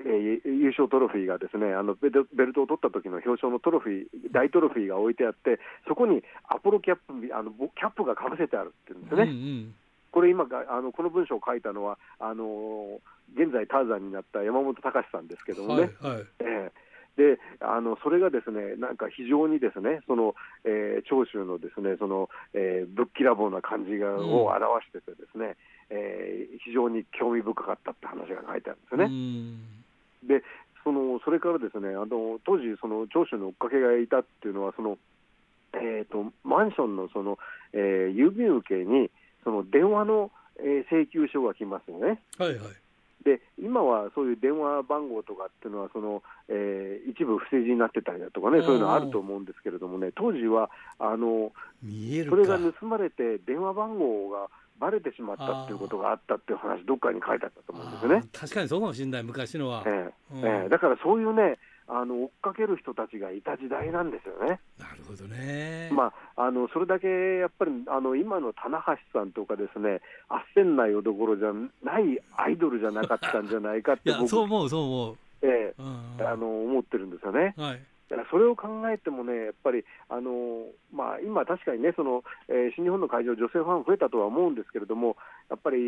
[0.06, 9.22] えー、優勝トロフィーがですねあのベルトを取った時の表彰のトロフィー大トロフィーが置いてあってそこにアポロキャップあのキャップがかぶせてあるっていうんですね。
[9.22, 9.74] うんうん。
[10.12, 13.00] これ今あのこの文章を書いたのはあの
[13.34, 20.34] 現在ターザンになった山本隆さんですけどもね、はいはい、えー、であのそれがですねなんか非常にですねその、
[20.64, 25.56] えー、長州のですねその、えー、ぶっきらぼうな感じが、を表しててですね、
[25.90, 29.79] えー、非常に興味深かったって話が書いてあるんですよね。
[30.22, 30.42] で
[30.84, 34.98] そのそれからですねあの当時その長州の追っかけがいたっていうのはその
[35.72, 37.38] えーと、とマンションのその、
[37.72, 39.08] えー、郵便受けに
[39.44, 42.20] その電話の、え請求書が来ますよね。
[42.36, 42.58] はいはい。
[43.24, 51.52] で今はそういう電話番号とかっていうのはその、えー、一部不正字になってたりだとかね、そういうのあると思うんですけれどもね、当時はあの
[51.82, 54.48] それが盗まれて、電話番号が
[54.80, 58.22] ばれてしまったっていうことがあったっていう話、どっかに書いてあったと思うんですよね。
[58.32, 59.84] 確かにそうかもしれない、昔のは。
[59.86, 61.58] えー、うん、えー、だからそういうね、
[61.92, 64.60] あの追っかける人たちがいた時代なんですよね。
[64.78, 71.52] なるほどね、まあ、あのそれだけやっぱりあの今の棚橋さんとかですね、あっせんないおどころじゃ
[71.84, 75.16] ないアイドルじゃなかったんじゃないかって僕そう思う、そう思う。
[75.42, 77.54] ええあの思ってるんですよね。
[77.56, 77.80] はい
[78.10, 85.16] だからそれを考えてもね、やっぱり、あのまあ、今、確かにねその、えー、新日本の会場、女性ファン増えたとは思うんですけれども、
[85.48, 85.78] やっぱり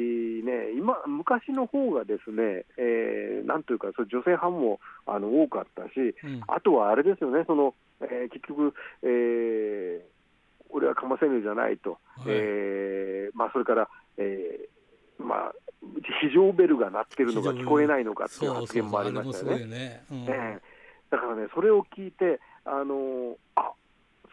[0.45, 10.01] ね、今昔の方がですね、えー、なんというか、そ女性ファンもあの多かったし、うん、あとはあれですよね、そのえー、結局、えー、
[10.71, 15.53] 俺はかませぬじゃないと、はい、えー、まあ、それから、えーまあ、
[16.21, 20.05] 非常ベルが鳴ってるのが聞こえないのかっていう発言もありましたよね。
[21.13, 23.73] だからね、それを聞いて、あのあ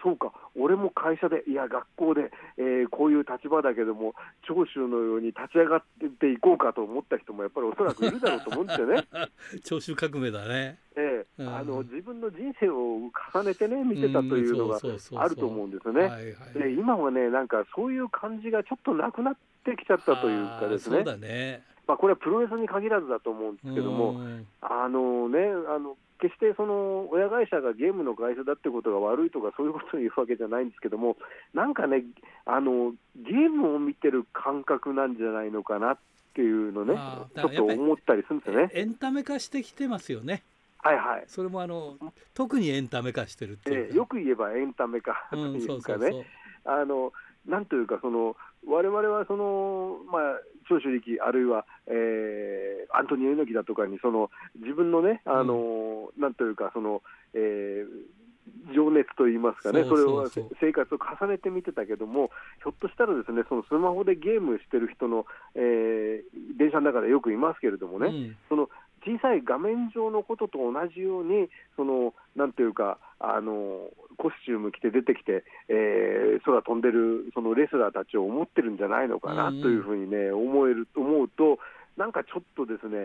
[0.01, 4.13] そうか、俺も会社で、いや、学校で、えー、こういう立場だけども、
[4.47, 5.83] 長州のように立ち上がっ
[6.19, 9.03] ていこうかと思った人も、やっぱりおそらくいるだろうと思うんですよね。
[9.65, 10.79] 長州革命だね。
[10.95, 14.79] ええー、あの自分の人生を重ねてね、見てたというのが
[15.17, 16.09] あると思うんですよね。
[16.53, 21.03] で今はね、なんかそういう感じがちょっとなくなってきちゃったというかですね。
[21.17, 24.21] ねまあ、これはプロレスに限らずだと思うんですけども、
[24.61, 31.17] あのね、あの決してその親会社がゲームの会社だってことが悪いとかそういうことを言うわけじゃないんですけども
[31.53, 32.03] なんかね
[32.45, 35.97] あのゲームを見てる感覚なんじゃないのかなっ
[36.35, 36.95] ていうのね
[37.35, 38.69] ちょっと思ったりするんですよね。
[38.73, 40.43] エンタメ化してきてますよね。
[40.81, 41.97] はいはい、それもあの
[42.33, 46.25] 特にエンタメ化してるっていう、えー、よく言えばエンタメ化というかね、
[46.63, 47.11] あの
[47.45, 50.21] なんというかその我々はその、まあ、
[50.67, 57.01] 長州力、あるいは、えー、アントニオ猪木だとかにその自分のね、あの、うん、なんというかその、
[57.33, 62.29] えー、情熱といいますかね、それを生活を重ねてみてたけども、
[62.61, 68.69] ひょっとしたらですねそのスマホでゲームしてる人の、えー、電車の中でよくいますけれどもね、うん、その
[68.99, 81.59] 小さい画面上のことと同じように、そのなんていうか、あのコスチューム着て出てきて、えー、空飛んでるそのレスラーたちを思ってるんじゃないのかなというふうにね、思える思うと、
[81.97, 82.97] なんかちょっとですね、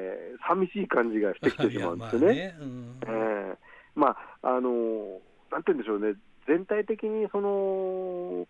[0.49, 2.55] 寂しい感じがしてきてしまうんですよね。
[3.95, 6.15] まあ、あのなんて言うんでしょうね、
[6.47, 8.47] 全体的にその、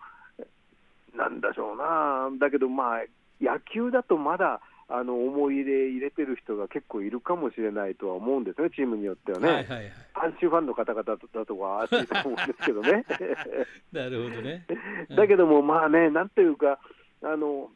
[1.16, 3.04] なんだしょうな、だけど、まあ、
[3.40, 4.60] 野球だとまだ、
[4.96, 13.04] あの思い入れ入れてる人が結構いるかもしれないとは思うんですね、チームによってはね、はいはいはい、阪神ファンの方々だとは熱いと思うんですけどね。
[13.92, 14.64] なるほどね、
[15.10, 16.78] うん、だけども、まあね、なんていうか、
[17.22, 17.70] あの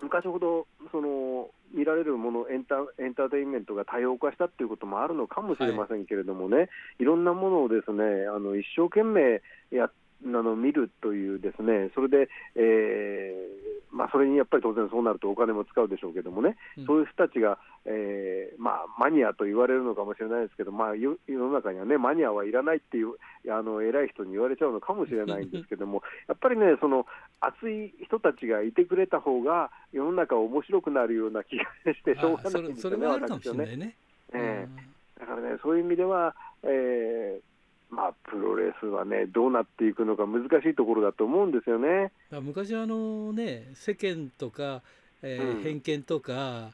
[0.00, 6.68] 昔ほどその見られるものエンタ、エンターテインメントが多様化したっていうこともあるのかもしれませんけれどもね、はい、
[7.00, 9.92] いろんなものをですねあの一生懸命やっ
[10.24, 23.14] あの見るというですね、それで、えーまあ、それにやっぱり当然そうなるとお金も使うでしょうけどもね、うん、そういう人たちが、えーまあ、マニアと言われるのかもしれないですけど、まあ、世の中にはね、マニアはいらないっていう
[23.50, 27.06] あの偉い人に言われちゃうのかもしれないんですけども、やっぱりね、その
[27.40, 33.96] 熱い人たちがいてくれた方が、世の中面白くなるような気がしてしょうがないんですよね、私はね。
[34.32, 37.49] えー、だからね、そういう意味では、えー
[37.90, 42.12] まあ、プロレスはね、どうなっていくのか難しいところだと思うんですよね。
[42.30, 44.82] 昔あのね、世間とか、
[45.22, 46.70] えー、うん、偏見とか、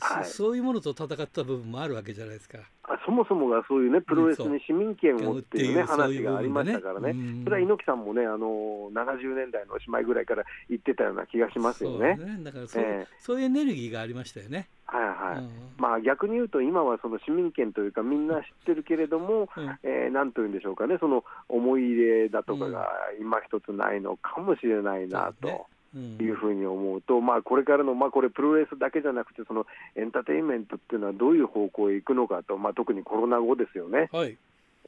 [0.00, 2.58] はい、 そういうものと戦った部分もあるわけじゃないですか。
[3.06, 12.16] そもそもがそういうねプロレスに市民権をっていうね、話がありましたからね、それは猪木さんもね、あの70年代のおしまいぐらいから言ってたような気がしますよね。
[12.16, 12.38] ね。
[12.42, 14.68] だからそうえー、そういうエネルギーがありましたよね。
[14.86, 22.88] はいはい、うん、まあ、逆に言うと、今はその市民権というか、みんな知ってるけれども、うん、えー、なんというんでしょうかね、その思い入れだとかが
[23.20, 25.66] 今一つないのかもしれないなと。
[25.94, 34.08] いうふうに思うと、うん、まあ、これからの、まあ、これ、プロレスだけじゃなくて、そのエンターテインメントっていうのはどういう方向へ行くのかと、まあ、特にコロナ後ですよね。
[34.12, 34.36] はい、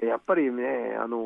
[0.01, 1.19] やっぱりねあの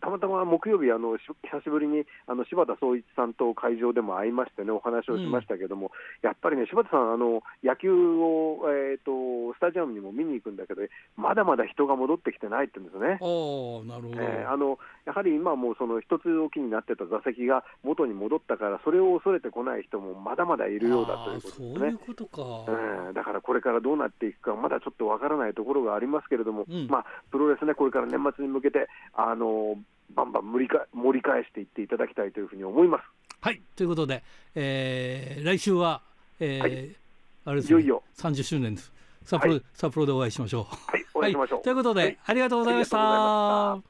[0.00, 5.90] たまたま木曜日、あの 久しぶりにあの柴田総一さんと会場でも会いましてね、お話をしましたけども、
[6.22, 10.82] うん、やっぱりね、柴田さん、あの野球を、えーと、スタジアムにも見に行くんだけど、
[11.16, 13.08] まだまだ人が戻ってきてないって言うんですね。
[13.08, 14.22] なるほど。
[14.22, 21.78] えー、あのやはり今もその一つ置きになってた座席が元に戻ったから、それを恐れてこない人もまだまだいるようだということですね。
[21.78, 22.72] そういうことか、
[23.08, 29.76] うん、だからこれからどうなっていくか、まだちょっとわからないところがありますけれども、うん、まあ、プロレスね、これから年末に向けて、あの
[30.14, 33.02] バンバン盛りか盛り返していっていただきたいというふうに思います。
[33.40, 34.22] はいということで、
[34.54, 36.02] えー、来週は、
[36.40, 36.96] えー、はい、
[37.44, 38.92] あれです、ね、いよいよ30周年です。
[39.24, 40.64] 札幌、はい、札幌でお会いしましょう。
[40.90, 41.58] はい、お会いしましょう。
[41.58, 42.98] はい、ということで、ありがとうございました。
[42.98, 43.82] おはが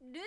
[0.00, 0.24] きルチャリブレ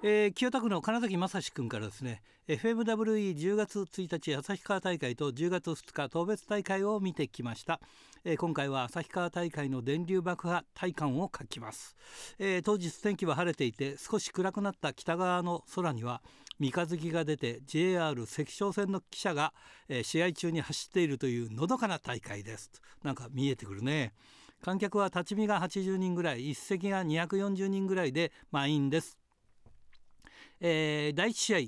[0.00, 7.80] えー、清田区の金崎正史君からですね FMWE10 月1日旭川大会と10月2日当別大会を見てきました。
[8.24, 11.96] えー、今回は旭川大会の電流爆破体感を書きます、
[12.38, 16.22] えー、当日天気は晴れていて少し暗くなった北側の空には
[16.60, 19.52] 三日月が出て JR 関商線の記者が、
[19.88, 22.70] えー、試合中に走っているというのどかな大会です。
[23.02, 24.12] なんか見えてくるね。
[24.60, 29.16] 観客は立ち見が80人ぐらい一席が240人ぐらいで満員です、
[30.60, 31.58] えー、第1試合、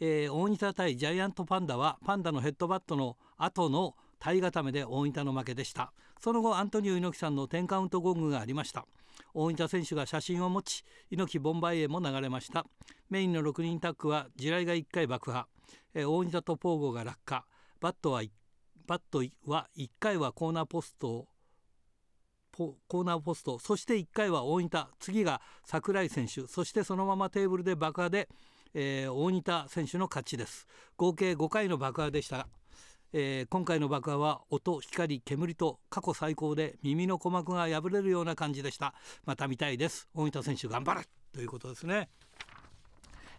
[0.00, 5.92] えー、大仁田対ジャイアントパンダはパンダのヘッドバットの後の体固めで大分の負けでした。
[6.20, 8.86] その後アントニオ猪木さんの10カウントゴングがありました。
[9.34, 12.66] 大分選手が写真を持ち猪木ボンバイへも流れました。
[13.10, 15.46] メインの6人タッグは地雷が1回爆破。
[15.94, 17.46] え大分とポーゴが落下。
[17.80, 18.22] バットは
[18.86, 21.26] バットは1回はコーナーポスト
[22.56, 28.28] コーナーポストそして1回は大分次が櫻井選手そしてそのままテーブルで爆破で、
[28.72, 30.66] えー、大分選手の勝ちです。
[30.96, 32.48] 合計5回の爆破でした
[33.12, 38.94] えー、今回の爆破は音光煙と過去最高で耳の鼓膜が破れるような感じでした。
[39.24, 40.08] また見たいです。
[40.14, 42.08] 大分選手頑張れということですね。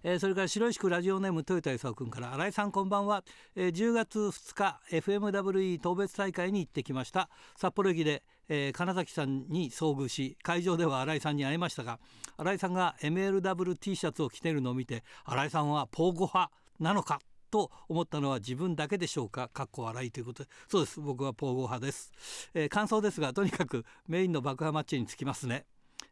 [0.03, 3.23] えー、それから白石区ラジオネーム豊田勲君から新井さんこんばんは、
[3.55, 7.29] えー、10月2日 FMWE 当別大会に行ってきました。
[7.55, 11.99] 札幌駅で、えー、金崎さんに遭遇し会場では新井さんに会いましたが
[12.37, 19.47] 新井さんが MLWT シャツを着ているのを見て新井さんはポーゴ派なのかと思ったのは自分だけでしょうか？
[19.47, 20.43] かっこ笑いということ。
[20.43, 20.99] でそうです。
[20.99, 22.11] 僕はポーゴ派です、
[22.53, 25.65] えー、感想ですがとにかくメインの爆破マッチにつきますね。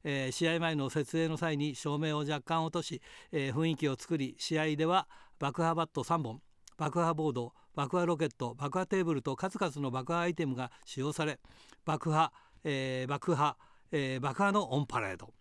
[0.03, 5.07] えー、試合前の設営の際に照明を若干落とし、えー、雰囲気を作り試合では
[5.39, 6.41] 爆破バット3本
[6.77, 11.39] 爆破ボード爆破ロケット爆破テーブルと数々の爆破アイテムが使用され
[11.85, 12.31] 爆破、
[12.63, 13.57] えー、爆破、
[13.91, 15.33] え爆破のオンパレード。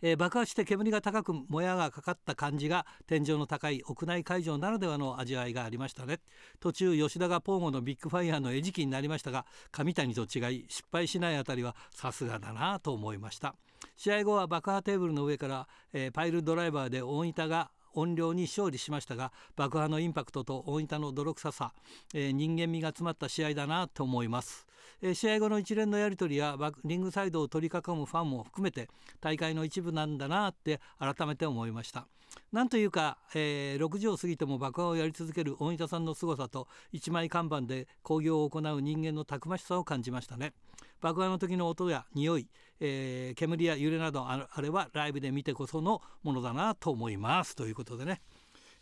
[0.00, 6.20] えー、爆発して煙が高くもやがかかった感じが天井の高い屋内会場ならではの味わいがありましたね。
[6.60, 13.54] 途中吉田がポーゴのビッグファイヤーの餌食になりましたが上谷と違い失敗しないあたりはさすがだなと思いました。
[13.96, 21.72] 試合後は爆破テーブルの上から、えー、パイルドライバーで大分が音量に勝利しましたが爆破のインパクトと大分の泥臭さ、
[22.14, 24.66] えー、人間味が詰まった試合だなと思います、
[25.02, 28.88] えー、試合後の一連のやり取りやリングサイドを取り囲むファンも含めて
[29.20, 32.06] 大会の一部なんだなって改めて思いました。
[32.52, 40.52] なんというか、えー、6時を過ぎても爆破をやり続ける大分さんの凄さと一枚看板で興行を行う人間のたくましさを感じましたね。
[41.00, 42.48] 爆破の時の音や匂い、
[42.80, 47.54] えー、煙や揺れなどあれはライブで見てこそのものだなと思います。
[47.54, 48.20] ということでね、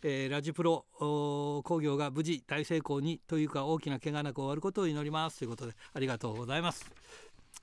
[0.01, 5.39] えー、ラジプロ工業が無事大成功にというか大きな怪我なく終わることを祈ります。
[5.39, 6.85] ということでありがとうございます。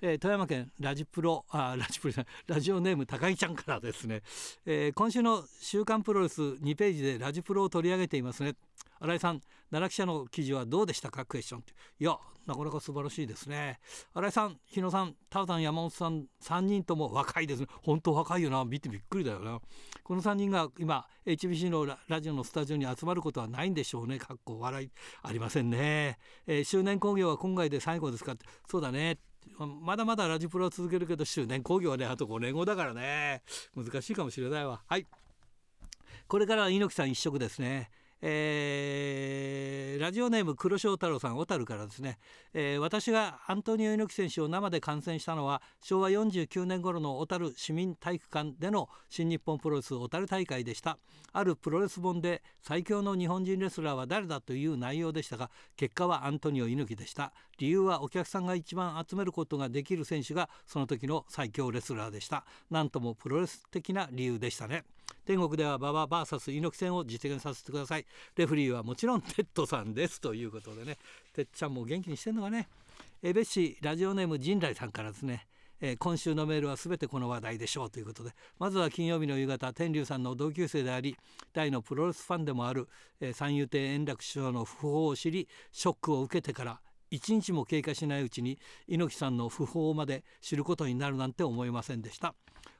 [0.03, 2.15] えー、富山県ラジプロあラジプロ
[2.47, 4.23] ラジオネーム高木ちゃんからですね、
[4.67, 8.55] えー、今週の「週刊プロレス」2ページでラジプロを取り上げていますね。
[9.01, 9.41] 新井さん
[9.71, 11.25] 奈良記者の記事はどうでしたか？
[11.25, 11.61] クエスチョン。
[11.61, 13.81] っていやなかなか素晴らしいですね。
[14.13, 17.67] 新井さん日野さんタウさん山本さん3人とも若いですね。
[17.83, 18.65] 本当若いよな。
[18.65, 19.61] 見てびっくりだよな。
[20.03, 24.19] この3人が今 HBC のラジオのスタジオに集まることはないんでしょうね。
[24.19, 24.91] かっこ笑い
[25.23, 28.47] ありませんね、えー、周年興行は今回で最後ですかって。
[28.69, 29.19] そうだね。
[29.59, 33.43] まだまだラジプロは続けるけど周年興行はねあと5年後だからね。
[33.77, 34.83] 難しいかもしれないわ。
[34.87, 35.07] はい。
[36.27, 37.91] これからは猪木さん一色ですね。
[38.27, 42.19] えー、ラジオネーム黒潮太郎さん小樽からですね、
[42.55, 50.97] えー、私がアントニオ猪木選手を生で観戦したのは昭和49年頃の小樽市民体育館での新日本プロレス小樽大会でした。
[51.35, 57.35] あるプロレス本で最強の日本人レスラーは誰だという内容でしたが結果はアントニオ猪木でした。
[57.59, 62.47] 理由はお客さんが一番集めることができる選手がその時の最強レスラーでした。
[62.71, 64.85] なんともプロレス的な理由でしたね。
[65.25, 68.07] 天国では馬場 VS 猪木戦を実現させてください。
[68.37, 70.21] レフリーはもちろんテッドさんです。
[70.21, 70.99] ということでね。
[71.33, 72.69] てっちゃんも元気にしてんのかね。
[73.23, 75.47] え別紙ラジオネーム陣来さんからですね。
[75.81, 78.33] えー、今週のメールは全てこの話題でしょうということで。
[78.59, 81.17] まずは金曜日の夕方天竜さんの同級生であり
[81.53, 82.89] 大のプロレスファンでもある、
[83.21, 86.81] えー、三遊亭円楽師匠の訃報を知りショックを受けてから
[87.11, 92.35] 一日も経過しないうちに猪木さんの訃報まで知ることになるなんて思いませんでした。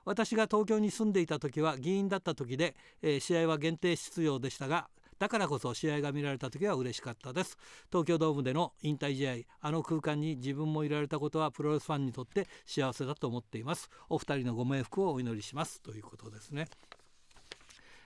[0.05, 4.89] 私が東京に住んでいた時は議員だった時で、えー、試合は限定出場でしたが
[5.19, 7.57] だからこそ試合が見られた時は嬉しかったです。
[7.91, 13.89] 東京ドームでの引退試合あの空間に自分もいられたことはプロレスファンにとって幸せだと思っています。
[14.09, 15.81] お二人のご冥福をお祈りします。
[15.83, 16.69] ということですね。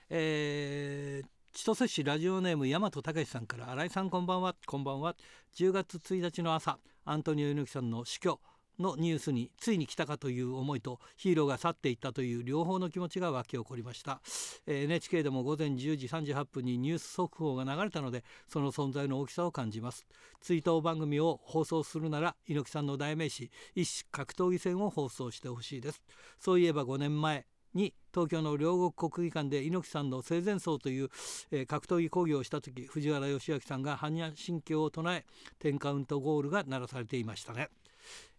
[0.09, 5.15] えー千歳市ラジオネーム大和武さんから新井さんこんばんはこんばんは。
[5.55, 8.39] 10月1日の朝アントニオ猪木さんの死去。
[8.79, 14.21] のニュースについに来たかという思いとヒーローが去っていったという両方の気持ちが湧き起こりました、
[14.65, 20.05] えー、NHK でも午前10時38分にニュース速報が流れたのでその存在の大きさを感じます。
[20.41, 26.01] 追悼番組を放送するなら猪木さんの代名詞一種格闘技戦を放送してほしいです。
[26.39, 31.09] そういえば5年前に東京の両国国技館で猪木さんの生前葬という、
[31.51, 35.25] えー、格闘技講義をした時藤原義明さんが般若心経を唱え
[35.61, 37.69] 10カウントゴールが鳴らされていましたね。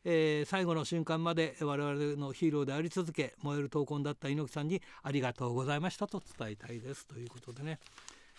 [0.05, 7.07] えー、最後の瞬間まで我々のヒーローであり続け燃える闘魂だった猪木さんにありがとうございましたと伝えたいです。
[7.07, 7.79] ということでね。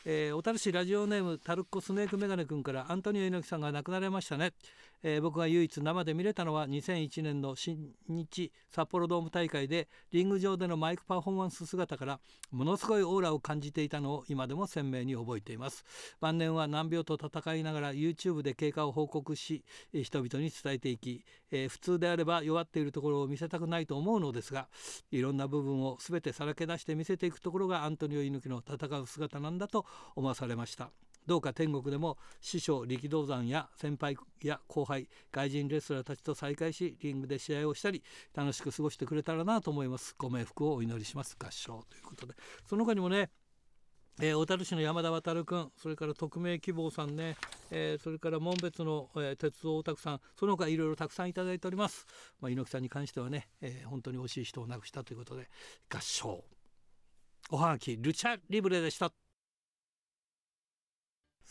[0.04, 4.54] えー、小樽市ラジオネームタルッコスネークメガネ君からアントニオ猪木さんが亡くなられましたね、
[5.04, 12.20] えー、僕が唯一生で見れたのは2001年の新日札幌ドーム大会でリング上でのマイクパフォーマンス姿から
[12.52, 15.84] ものすごいオーラを感じていたのを今でも鮮明に覚えています。
[16.20, 24.68] 晩年は難病と戦いながら YouTube で経過を報告し人々に伝えていき、えー、普通であれば弱っているところを見せたくないと思うのですが
[25.12, 29.86] いろんな部分を全てさらけ出して見せていくところがアントニオ猪木の戦う姿なんだと
[30.16, 30.92] 思わされました。
[31.28, 38.04] どうか天国でも師匠力道山や先輩や後輩外人レスラーたちと再会しリングで試合をしたり
[38.34, 40.16] 楽しく過ごしてくれたらなと思います。
[40.18, 41.36] ご冥福をお祈りします。
[41.40, 42.34] 合唱ということで。
[42.68, 43.30] その他にもね
[44.20, 47.38] えー、小樽市の山田渉君それから匿名希望さんね、
[47.72, 52.06] えー、それから門別の、えー、鉄道オタクさんその他いろいろたくさんいただいております、
[52.40, 55.50] まあ、猪木さんに関してはね、えー、本当に惜しい人を亡くしたということで
[55.90, 56.44] 合唱。
[57.50, 59.21] おはがきルチャリブレでした。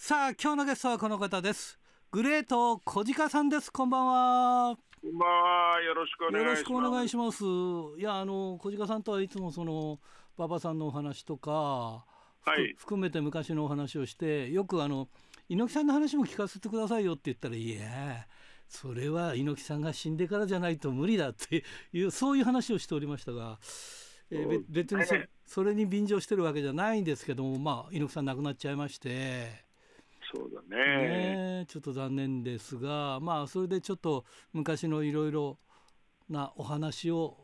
[0.02, 1.78] さあ今日のゲストはこの方です。
[2.10, 3.70] グレート小鹿さんです。
[3.70, 4.76] こんばんは。
[5.02, 5.82] こんばんは。
[5.82, 6.48] よろしくお願いします。
[6.48, 7.44] よろしくお願いします。
[8.00, 10.00] いやあの小鹿さんとはいつもその
[10.38, 12.06] 馬場さんのお話とか、は
[12.58, 15.08] い、含めて昔のお話をしてよくあの
[15.50, 18.26] 猪木さんの話も聞かせてくださいよって言ったらいや
[18.68, 23.58] それは猪木さんが死んでからじゃないと無理だっていうそういう話をしておりましたが、
[24.30, 29.69] えー、別にそそれに便乗してるわけじゃないんですけどもまあ猪木さん亡くなっちゃいまして。
[30.32, 31.08] そうだね。
[31.60, 35.58] ねちょっと残念ですがまあそれでちょっと昔のいろいろ
[36.28, 37.36] なお話を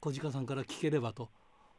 [0.00, 1.30] 小鹿さんから聞ければと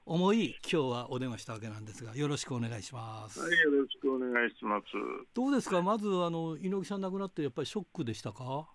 [0.06, 3.40] 思い今日はお電話したわけなんですがよろしくお願いします。
[3.40, 4.86] はいよろしくお願いします。
[5.34, 5.82] どうですか？
[5.82, 8.68] まずあの猪木さん亡くなってやっぱりショックでしたか？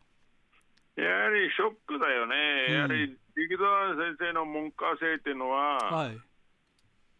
[0.97, 2.35] やはりショックだよね、
[2.68, 3.64] うん、やはり力道
[4.03, 6.18] 先生の文科生っていうのは、はい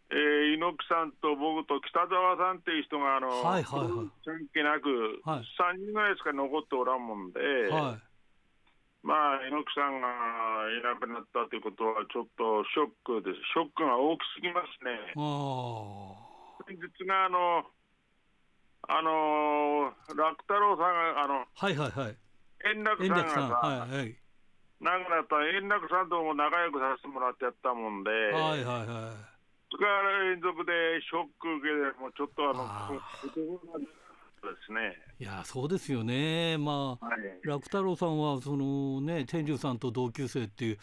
[0.09, 8.07] えー、猪木さんと僕と北澤さんっていう人があの、はいはいはい、関係なく、はい、3人ぐらいしか残っておらんもんで、はい、
[9.03, 10.07] まあ猪木さんが
[10.71, 15.11] いなくなったということはちょっとショックですショックが大きすぎますね。
[16.63, 17.67] 先日があの
[18.87, 22.15] あの楽太郎さんがあの、はいはいはい、
[22.63, 24.15] 円楽さんがさ、はいはい、
[24.79, 28.09] 亡くなった円楽さんとも仲良くさせてもらってやったもんで。
[28.09, 29.36] はいはいはい。
[29.36, 29.36] 2
[29.75, 29.83] 日
[30.29, 32.91] 連続でショック受けで、もうちょっとあの、あ
[34.41, 34.95] ですね。
[35.19, 40.77] いやそうですよね、まあ、はい、楽太郎さんはその、ね、天竜さんと同級生っていう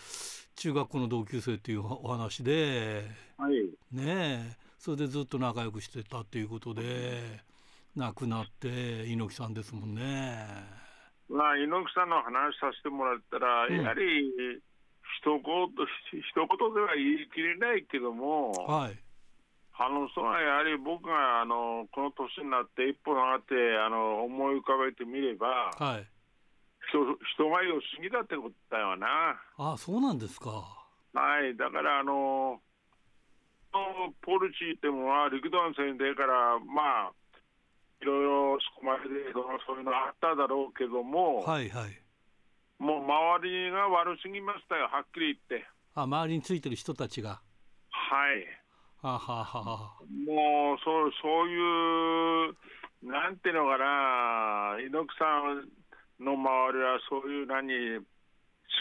[0.56, 3.04] 中学校の同級生っていうお話で、
[3.38, 3.54] はい、
[3.92, 7.20] ねそれでずっと仲良くしてたっていうことで
[7.96, 10.46] 亡くなって猪木さんですもんね。
[11.28, 14.30] まあ、猪木さんの話させてもらったら、うん、やはり
[15.20, 18.98] 一言一言では言い切れないけども、はい、
[19.78, 26.06] あのそのやはり僕があのこの年になって一歩上がってあの思い浮かべてみれば、はい、
[26.88, 27.02] 人
[27.34, 29.06] 人が良すぎだってことだよな。
[29.58, 30.50] あそうなんですか。
[31.14, 32.60] はい、だからあの
[34.22, 37.12] ポルチーってものは陸団戦でからまあ
[38.00, 39.02] いろいろそこまで
[39.66, 42.03] そういうのあっただろうけども、はいはい、
[42.78, 45.66] もう周りが悪すぎましたよはっきり言って。
[45.94, 47.40] あ周りについてる人たちが。
[47.90, 48.46] はい。
[49.00, 49.92] ははは
[50.26, 52.54] もうそうそういう
[53.02, 55.24] なんていうのかな猪木さ
[56.20, 57.66] んの周りはそういう何
[57.98, 58.04] 好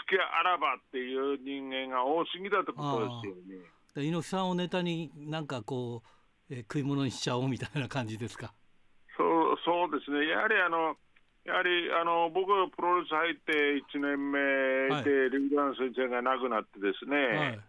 [0.09, 4.07] きあらばっていう人間が多すぎだってことですよね。
[4.07, 6.03] 猪木さんをネタになんかこ
[6.49, 8.53] う、えー、食い物にしちゃおうみたいな感じですか？
[9.17, 10.95] そうそうですねやはりあの
[11.45, 13.51] やはりあの僕プロレス入って
[13.83, 14.39] 1年目
[15.03, 17.59] で、リーダー先生が亡くなってですね、はい。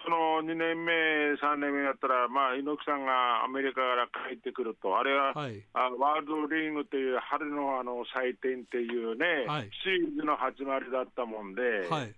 [0.00, 0.92] その2年目、
[1.36, 12.14] 3年目やったら、まあ、猪木さんがアメリカから帰ってくると、あれは、はい、あワールドリーグという春のあの祭典っていうね、はい、シーズの始まりだったもんで、はい、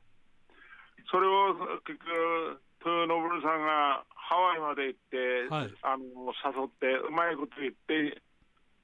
[1.10, 8.22] それを結局、豊信さんがハワイまで行って、はい、あの誘って、うまいこと言って、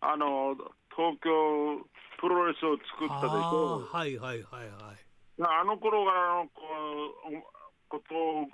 [0.01, 0.59] あの
[0.99, 1.87] 東京
[2.19, 3.87] プロレスを作ったでしょう。
[3.87, 5.09] はいはいはいはい。
[5.39, 6.59] あの頃からのこ
[7.31, 7.39] う
[7.87, 8.51] ことを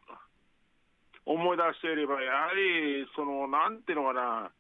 [1.25, 4.53] 思い出していれば、やはり、その、なんていうのかな、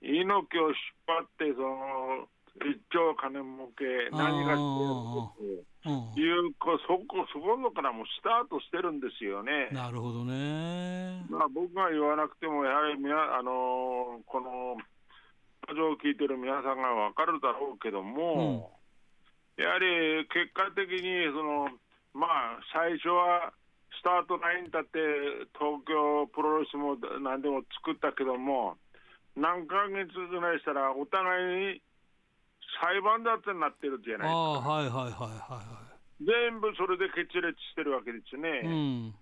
[0.00, 0.74] 猪木を引っ
[1.04, 2.24] 張って、その、
[2.64, 5.32] 一丁金儲け、何がしてるの
[5.84, 6.54] という、
[6.88, 9.68] そこ、そこのからもスタートしてるんですよね。
[9.70, 11.26] なるほどね。
[11.28, 14.76] まあ、僕が言わなくても、やはりみあのこの、
[15.68, 18.72] ラジオを聞いてる皆さんが分かるだろうけども、
[19.56, 21.68] うん、やはり結果的に、その、
[22.16, 23.52] まあ、最初は、
[23.98, 24.98] スタートラインだって
[25.58, 28.76] 東京プロレスも何でも作ったけども
[29.34, 31.82] 何ヶ月ぐらいしたらお互いに
[32.78, 34.38] 裁判だってなってるじゃないですか。
[34.62, 35.58] はいはいはいは
[36.20, 38.62] い、全部それで決裂してるわけですね。
[38.62, 39.14] うん、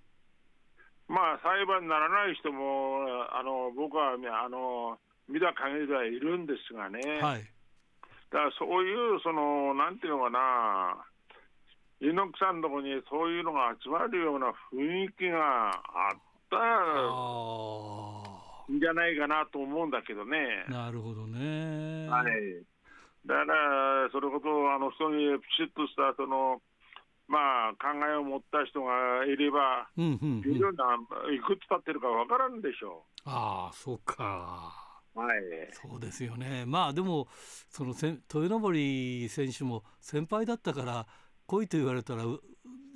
[1.08, 3.00] まあ裁判にならない人も
[3.32, 4.98] あの僕はあの
[5.28, 7.00] 見た限りではいるんですがね。
[7.20, 7.42] はい、
[8.30, 11.04] だからそういうそのなんていうのかな
[12.00, 16.18] 猪木さんのところにそういうのが集まるような雰囲気があっ
[16.50, 16.56] た
[18.72, 20.66] んじゃないかなと思うんだけどね。
[20.68, 22.06] なるほどね。
[22.08, 22.26] はい。
[23.24, 26.60] だから、それこそあの人にピシッとしたその、
[27.28, 30.54] まあ、考えを持った人がいれば、うんうんうん、
[31.34, 33.28] いくつ経ってるか分からんでしょう。
[33.28, 34.85] ああ、そうか。
[35.16, 35.40] はい、
[35.72, 36.64] そうですよね。
[36.66, 37.26] まあでも
[37.70, 38.76] そのせ豊登
[39.28, 41.06] 選手も先輩だったから
[41.46, 42.24] 来いと言われたら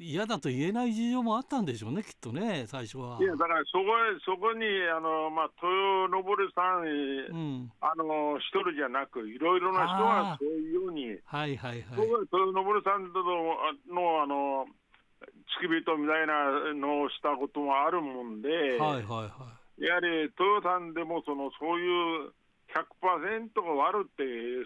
[0.01, 3.19] 嫌だと言えない事情もあったんでしょうね、きっとね、最初は。
[3.21, 3.85] いや、だからそこ
[4.25, 13.23] そこにあの、まあ、豊登さん、うん、あの一人じゃなく、いろいろな人がそういうように、はいはいはい、豊登さんと
[13.93, 14.67] のあの
[15.61, 22.33] 付き人みたいなのをしたこともあるもんで、はいはいはい、やはり豊さんでもそのそういう
[22.71, 24.23] 100%が悪って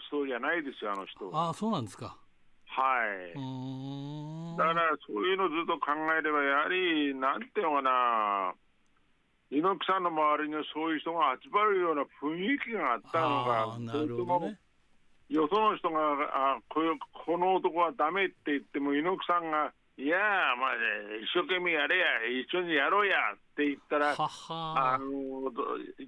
[0.08, 1.30] 人じゃないですよ、あの人。
[1.32, 2.18] ああ、そうなんですか。
[2.66, 2.82] は
[3.30, 4.58] い。
[4.58, 8.54] だからそういうのずっと考えれば、やはり、なんていうのかな、
[9.50, 14.58] 猪木さんの周りにそういう人が集まるような雰囲気があったのが、なるほどね、
[15.28, 16.00] よその人が
[16.34, 16.80] あこ
[17.12, 20.18] この男はだめって言っても、猪木さんが、いや
[20.58, 20.74] まあ、
[21.22, 25.06] 一生懸命やれや、一緒にやろうやって言ったら、ははあの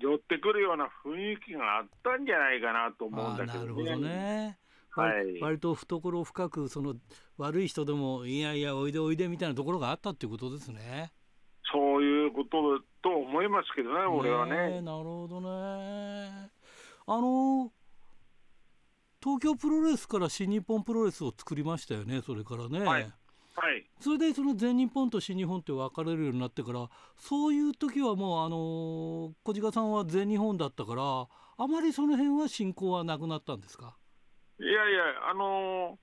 [0.00, 3.60] 寄ってくるような雰囲気があったんじゃないかなと思うんだけどね。
[3.60, 4.58] なるほどね
[4.90, 6.94] はい、割と懐深くその
[7.36, 11.12] 悪い人でもいやいやおいでおいでみたいなところがあったっていうことですね。
[11.70, 14.80] そういうことと思いますけどね、俺はね。
[14.80, 16.50] なるほどね。
[17.06, 17.70] あの
[19.22, 22.80] 東京プロレスから新日本プロレスを作りましたよね、それからね。
[22.80, 23.12] はい
[23.56, 31.02] はい、それでその全日本と新日本って分かれるようになってからそういう時はもうあの小鹿さんは全日本だったから
[31.58, 33.96] あまりその辺は進行はなくなったんですか？
[34.60, 35.98] いやいや、あの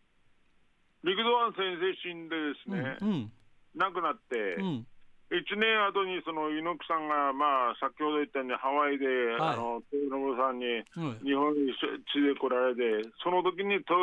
[1.03, 3.31] ー、陸道庵先生死んでですね、うんうん、
[3.75, 4.87] 亡くなって、うん、
[5.33, 9.05] 1年後にその猪木さんが、まあ、先ほど言ったようにハワイで、
[9.37, 10.85] はい、あの豊信さんに
[11.25, 11.73] 日本に
[12.17, 13.93] 連れてこられて、その時にと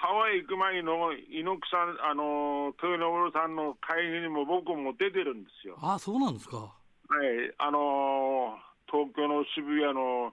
[0.00, 5.76] ハワイ行く前の猪木さん、あの豊信さんの会議にも僕も出てるんですよ。
[5.76, 6.56] あそうなんですか。
[6.56, 10.32] はい、あのー、東京の渋谷の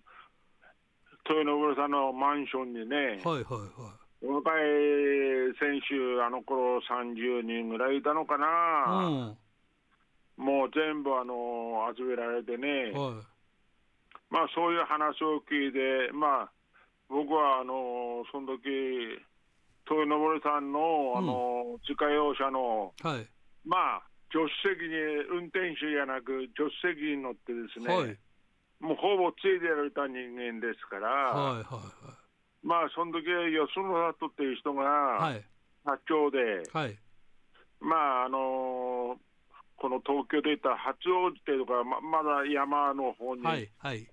[1.27, 3.91] 豊信さんのマンションにね、はいはいは
[4.23, 9.11] い、若い選手、あの頃30人ぐらいいたのかな、う
[10.39, 16.51] ん、もう全部あの集められてね、はい、まあ、そういう話を聞いて、まあ、
[17.09, 18.63] 僕はあのその時
[19.89, 23.27] 豊登さんのあの、自家用車の、はい、
[23.65, 24.95] まあ、助手席に
[25.31, 28.17] 運転手じゃなく、助手席に乗ってですね、はい、
[28.79, 35.31] もうほぼついてられた人間ですから、はいはいはい、まあ、その時吉野里っていう人が
[35.85, 36.97] 社長で、はい、
[37.79, 39.17] まあ、あの
[39.77, 44.07] この東京でいった八王子っていうか、ままだ山の方に、はいはい、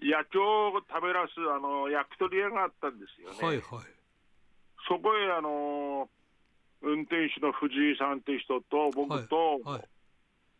[0.00, 0.40] 野鳥
[0.72, 3.36] を食べらすあの焼き鳥屋があったんですよね。
[3.38, 4.01] はいはい、
[4.88, 6.08] そこへあの
[6.82, 9.88] 運転手の藤井さんっていう人と僕と、はいはい、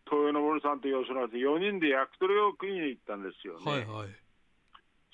[0.07, 3.67] 豊登さんと吉野さん4人で焼き鳥を食いに行ったんですよね。
[3.67, 4.09] はいはい、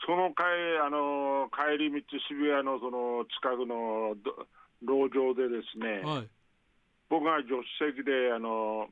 [0.05, 0.45] その帰
[0.85, 4.17] あの帰り道渋谷のその近くの
[4.85, 6.29] 路上でですね、はい、
[7.09, 8.89] 僕が助手席であの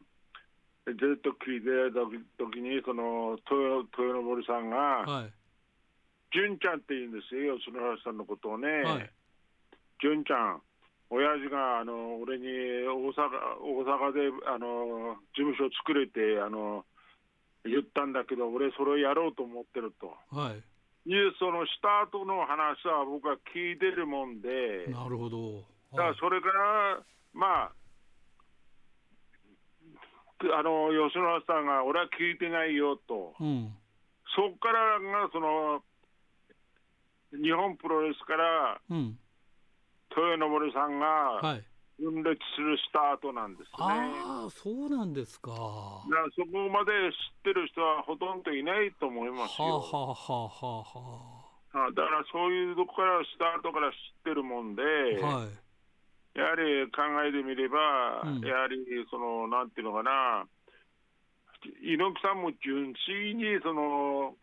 [0.87, 2.07] ずっと聞いてた
[2.39, 5.33] 時に、その豊豊登さんが、はい、
[6.33, 8.69] 純ちゃんって言うんですよ、吉野原さんのことをね。
[8.87, 9.11] はい、
[10.01, 10.63] 純ちゃん、
[11.11, 16.85] 親父があの俺に大阪大阪であの事務所作れてあの
[17.69, 20.15] 言ったんだけど、俺、それをやろうと思ってると。
[20.31, 25.65] はい、いうそのスタートの話は僕は聞いてるもんで、なるほど。
[25.93, 27.01] だからそれから、
[27.35, 27.73] まあ、
[30.59, 33.73] あの吉野さんが、俺は聞いてないよと、うん、
[34.35, 35.83] そこからがその
[37.33, 39.19] 日本プロレスから、うん、
[40.17, 41.61] 豊登さんが
[42.01, 43.77] 分裂するスタートなんですね。
[43.79, 45.53] ああ、そうなんですか。
[45.53, 46.93] だからそこまで
[47.45, 49.81] 知ってる人はほとんどいないと思いますよ。
[49.81, 50.85] はあ、はあは
[51.75, 54.83] あはあ、だからそういうとこからスタートから知ってるもんで。
[54.83, 55.67] はい
[56.37, 58.77] やはり考えてみれば、うん、やはり
[59.11, 60.45] その、なんていうのかな、
[61.81, 64.37] 猪木さんも純粋にその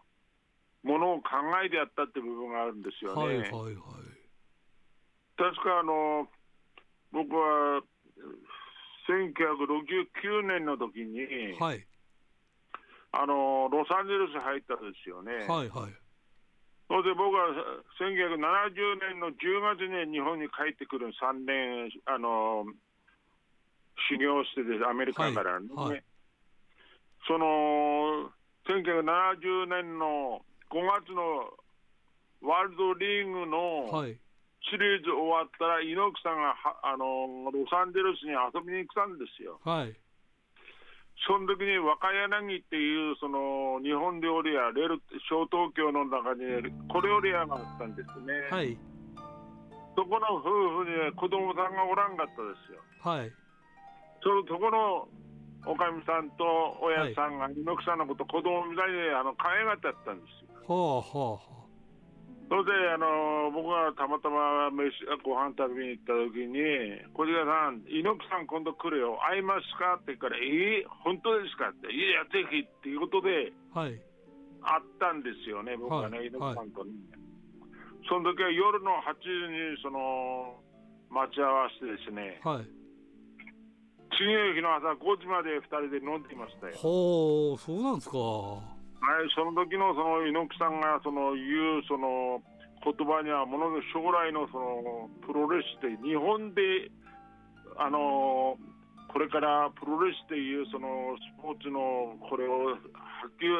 [0.81, 3.23] ものを考えてやったって部分があるんですよね。
[3.23, 4.02] はいはいはい、
[5.37, 6.27] 確かあの
[7.11, 7.81] 僕は
[9.07, 11.85] 1969年の時に、はい、
[13.11, 15.45] あのロサンゼルス入ったんですよね。
[15.47, 15.93] はいはい。
[16.87, 17.49] それで僕は
[17.99, 18.37] 1970
[19.13, 22.65] 年の10月に日本に帰ってくる3年、あの
[24.09, 26.03] 修行してです、アメリカからね、はいはい、
[27.27, 28.31] その
[28.65, 31.53] 1970年の5月の
[32.41, 33.87] ワールドリーグの
[34.69, 39.59] シリーズ終わったら、猪木さんがあのロサンゼルスに遊びに来たんですよ。
[39.63, 39.95] はい
[41.27, 44.99] その時に若柳っていうその日本料理屋、レル
[45.29, 46.43] 小東京の中に
[46.89, 48.33] 小料理屋があったんですね。
[48.51, 48.75] はい。
[49.95, 52.81] そこの夫婦に子供さんがおらんかったですよ。
[52.99, 53.31] はい。
[54.21, 55.07] そのそこの
[55.65, 56.43] おかみさんと
[56.81, 60.59] 親さんが猪木さんのこと子供みたいにあの可愛がってやったんですよ。
[60.67, 61.62] ほうほうほう。
[62.53, 64.93] それであの僕がたまたま飯
[65.25, 73.97] ご飯食べに行った時に「小島さん猪木さん今度来るよ会いますか?」って言うから「えー、本当ですか?」って「いやぜひ」っていうことで、はい、
[74.61, 80.61] 会ったんですよね僕はね、はい、猪木さんとね、はい、その時は夜の8時にその
[81.09, 82.67] 待ち合わせてですね、はい、
[84.15, 86.75] 次の日の朝5時まで2人で飲んでいましたよ。
[86.75, 88.72] ほうそうなんですか。
[89.03, 92.39] はい、その時のその猪木さんがその言うその
[92.83, 96.91] 言葉には、ものすごい将来のそのプロレスで、日本で
[97.77, 98.55] あの
[99.11, 103.51] これからプロレスっていうそのスポーツのこれを波及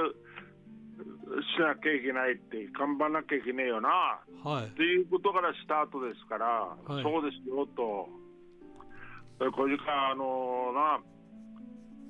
[1.43, 8.07] しなきゃいけないって、頑張らなきゃいけねえよな、はい、っていうことからスタートですから、はい、そうですよと。
[9.39, 10.99] これからあのな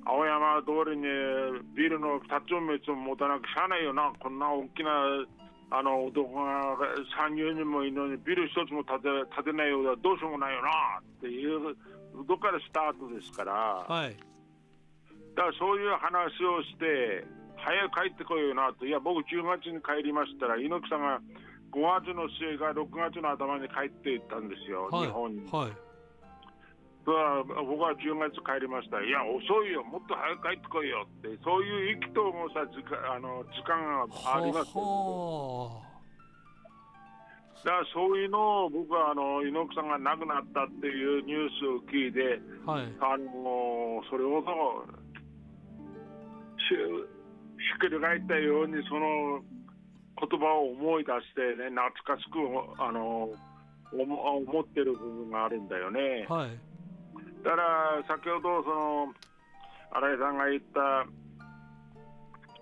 [0.06, 1.04] 青山通りに
[1.76, 4.92] ビルの2つを3つも持たなくちゃないよな、こんな大きな
[5.72, 6.78] あの男が
[7.18, 11.74] 30人もいるのにビル1つも建て建てないようだどうしようもないよなっていう
[12.14, 14.14] どこからスタートですから、はい、
[15.34, 17.26] だからそういう話をして
[17.58, 18.86] 早く帰ってこいよなと。
[18.86, 21.22] いや僕10月に帰りましたら猪木さんが
[21.74, 25.50] 5月の末から6月の頭に帰っていったんですよ、はい、日本に。
[25.50, 25.93] はい
[27.06, 31.04] 僕は10月帰りました、いや、遅いよ、もっと早く帰ってこいよ。
[31.04, 33.76] って、そういう意気投合した時間あの時間
[34.08, 34.08] が
[34.40, 34.72] あります
[37.64, 44.44] だからそういうのを僕はあの猪木さんが亡くなったっていうニュースを聞いて、はい、あのそれを
[46.60, 49.40] ひっくり返ったようにその
[50.20, 52.36] 言葉を思い出してね懐かしく
[52.84, 53.30] あの
[53.94, 56.26] 思ってる部分があるんだよね。
[56.28, 56.73] はい
[57.44, 59.14] だから先ほどその
[59.92, 61.06] 新井さんが言った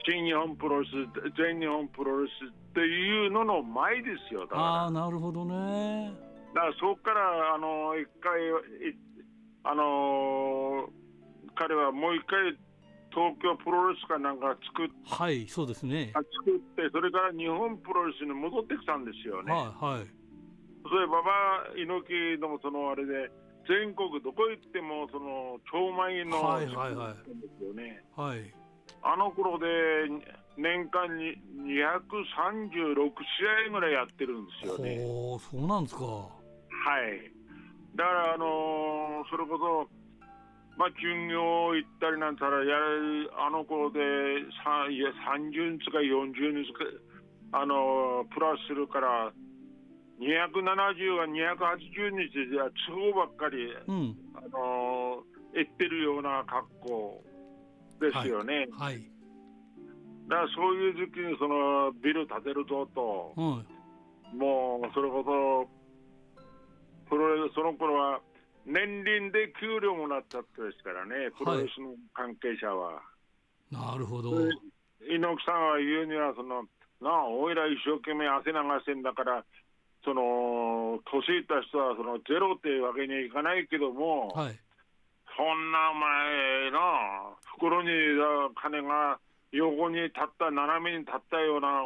[0.03, 0.91] 新日本プロレス、
[1.37, 6.11] 全日本プロレスっていうのの前ですよ、ああ、なるほどね。
[6.55, 8.41] だからそこからあの一回、
[9.63, 10.89] あの
[11.55, 12.57] 彼はもう一回、
[13.13, 16.25] 東京プロレスかなんか作っはいそうですね作
[16.55, 19.51] って、それから日本プロレスに戻ってきたんですよね。
[19.51, 20.07] はい、はい、
[20.83, 21.29] それ馬場
[21.75, 23.29] 猪木のそのあれで、
[23.67, 28.03] 全国どこ行ってもその超満員のはいはいはいですよね。
[28.15, 28.53] はい。
[29.03, 29.65] あの頃で
[30.57, 33.11] 年間に236
[33.65, 34.99] 試合ぐらいやってるんですよね。
[35.05, 36.05] おそうなんですか。
[36.05, 36.29] は
[37.07, 37.31] い。
[37.95, 40.01] だからあのー、それこそ。
[40.77, 49.31] まあ、巡業行ったりなんたらやるあの頃でいや30日か40日かあのプラスするから
[50.21, 57.23] 270が280日じゃ都合ばっかり、うん、あの言ってるような格好
[57.99, 58.67] ですよね。
[58.77, 59.03] はい、はい、
[60.29, 63.43] だからそういう時期にそのビル建てるぞと、うん、
[64.37, 65.81] もうそれこそ
[67.09, 68.21] プロその頃は
[68.65, 73.01] 年輪で給料もらったってですからね、プロレスの関係者は。
[73.71, 74.31] なるほど。
[75.01, 76.63] 猪木さんは言うにはその、
[77.01, 79.43] なあ、おいら一生懸命汗流してんだから、
[80.03, 84.59] その年いった人はそのゼロっていうわけにはいかないけども、はい、
[85.37, 87.89] そんな前な、袋に
[88.55, 89.19] 金が
[89.51, 91.83] 横に立った、斜めに立ったようなあ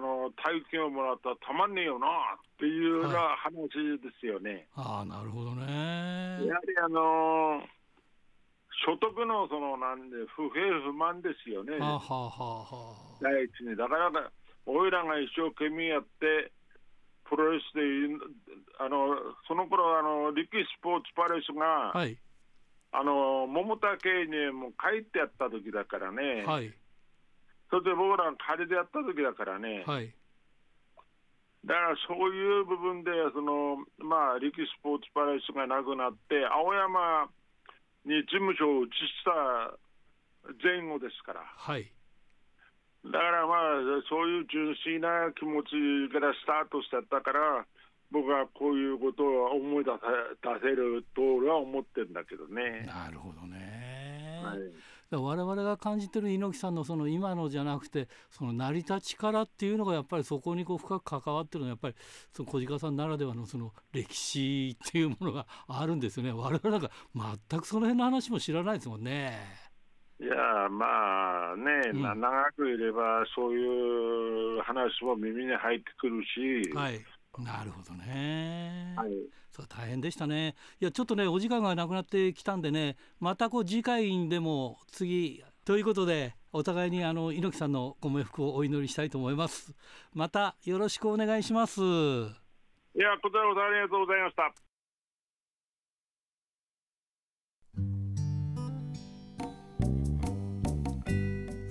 [0.00, 2.10] の大金をもらったらたまんねえよなっ
[2.58, 3.68] ていうような話
[4.00, 4.66] ですよね。
[4.74, 6.46] はい、ああ、なるほどね。
[6.46, 7.62] やはりあの
[8.84, 11.78] 所得のそのなんで不平不満ですよね。
[11.78, 13.76] はあ、はあはあ、第一に。
[13.76, 14.10] だから、
[14.66, 16.50] おいらが一生懸命やって、
[17.32, 17.80] プロレスで、
[18.76, 19.16] あの
[19.48, 22.18] その頃あの力スポーツパレスが、はい、
[22.92, 26.68] あの桃田家にも帰ってやった時だからね、はい、
[27.72, 30.12] それで僕ら仮でやった時だからね、はい、
[31.64, 37.32] だからそういう部分で、そのまあ、力スポーツパレスがなくなって、青山
[38.04, 39.72] に事務所を移した
[40.60, 41.40] 前後ですから。
[41.40, 41.88] はい
[43.04, 43.58] だからまあ、
[44.08, 47.66] そういう純粋な気持ちからスタートしちゃったから、
[48.12, 49.98] 僕はこういうことを思い出さ
[50.60, 52.84] 出せると俺は思ってるんだけどね。
[52.86, 54.40] なるほどね。
[54.44, 54.58] はい
[55.18, 61.94] 我々が感じてる猪木さんのその今のじゃなくてその成り立ちからっていうのがやっぱりそこにこう深く関わってるのはやっぱり
[62.34, 66.90] その小鹿さんならではのその歴史っていうものがあるんですよね我々なんか
[67.50, 69.38] 全くその辺の話も知らないですもんね。
[70.22, 77.00] いやまあね、うん、長くいればそういう話も耳に入ってくるし、はい、
[77.42, 78.94] なるほどね。
[78.96, 79.10] はい、
[79.50, 80.54] そう大変でしたね。
[80.80, 89.74] いやちょっとねお時間がなくなってきたんでねまたこう次回でも次ということでお互いにあの猪木さんのご冥福をお祈りしたいと思います。
[90.14, 91.80] またよろしくお願いします。
[91.80, 94.71] いやこちらこそありがとうございました。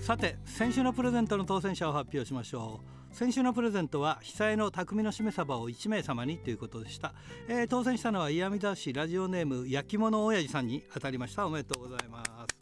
[0.02, 2.82] さて先週のプレゼントの当選者を発表しましょ
[3.12, 3.16] う。
[3.16, 7.14] 先週のプレゼントは被災の匠のしめ鯖を1名様にということでした、
[7.48, 11.46] えー、当選したのは岩見田市ラジオネーム焼き物親父さんに当たりました。
[11.46, 12.61] おめでとうございます。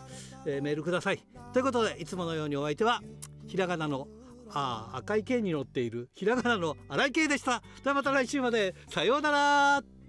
[0.46, 1.22] えー、メールください。
[1.52, 3.02] ということでいつものようにお相手は
[3.46, 4.08] ひらがなの
[4.50, 7.62] あ赤い剣に乗っているひらがなの荒井圭でした。
[7.82, 8.74] ではまた来週まで。
[8.88, 10.01] さようなら。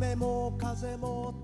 [0.00, 1.34] 雨も風も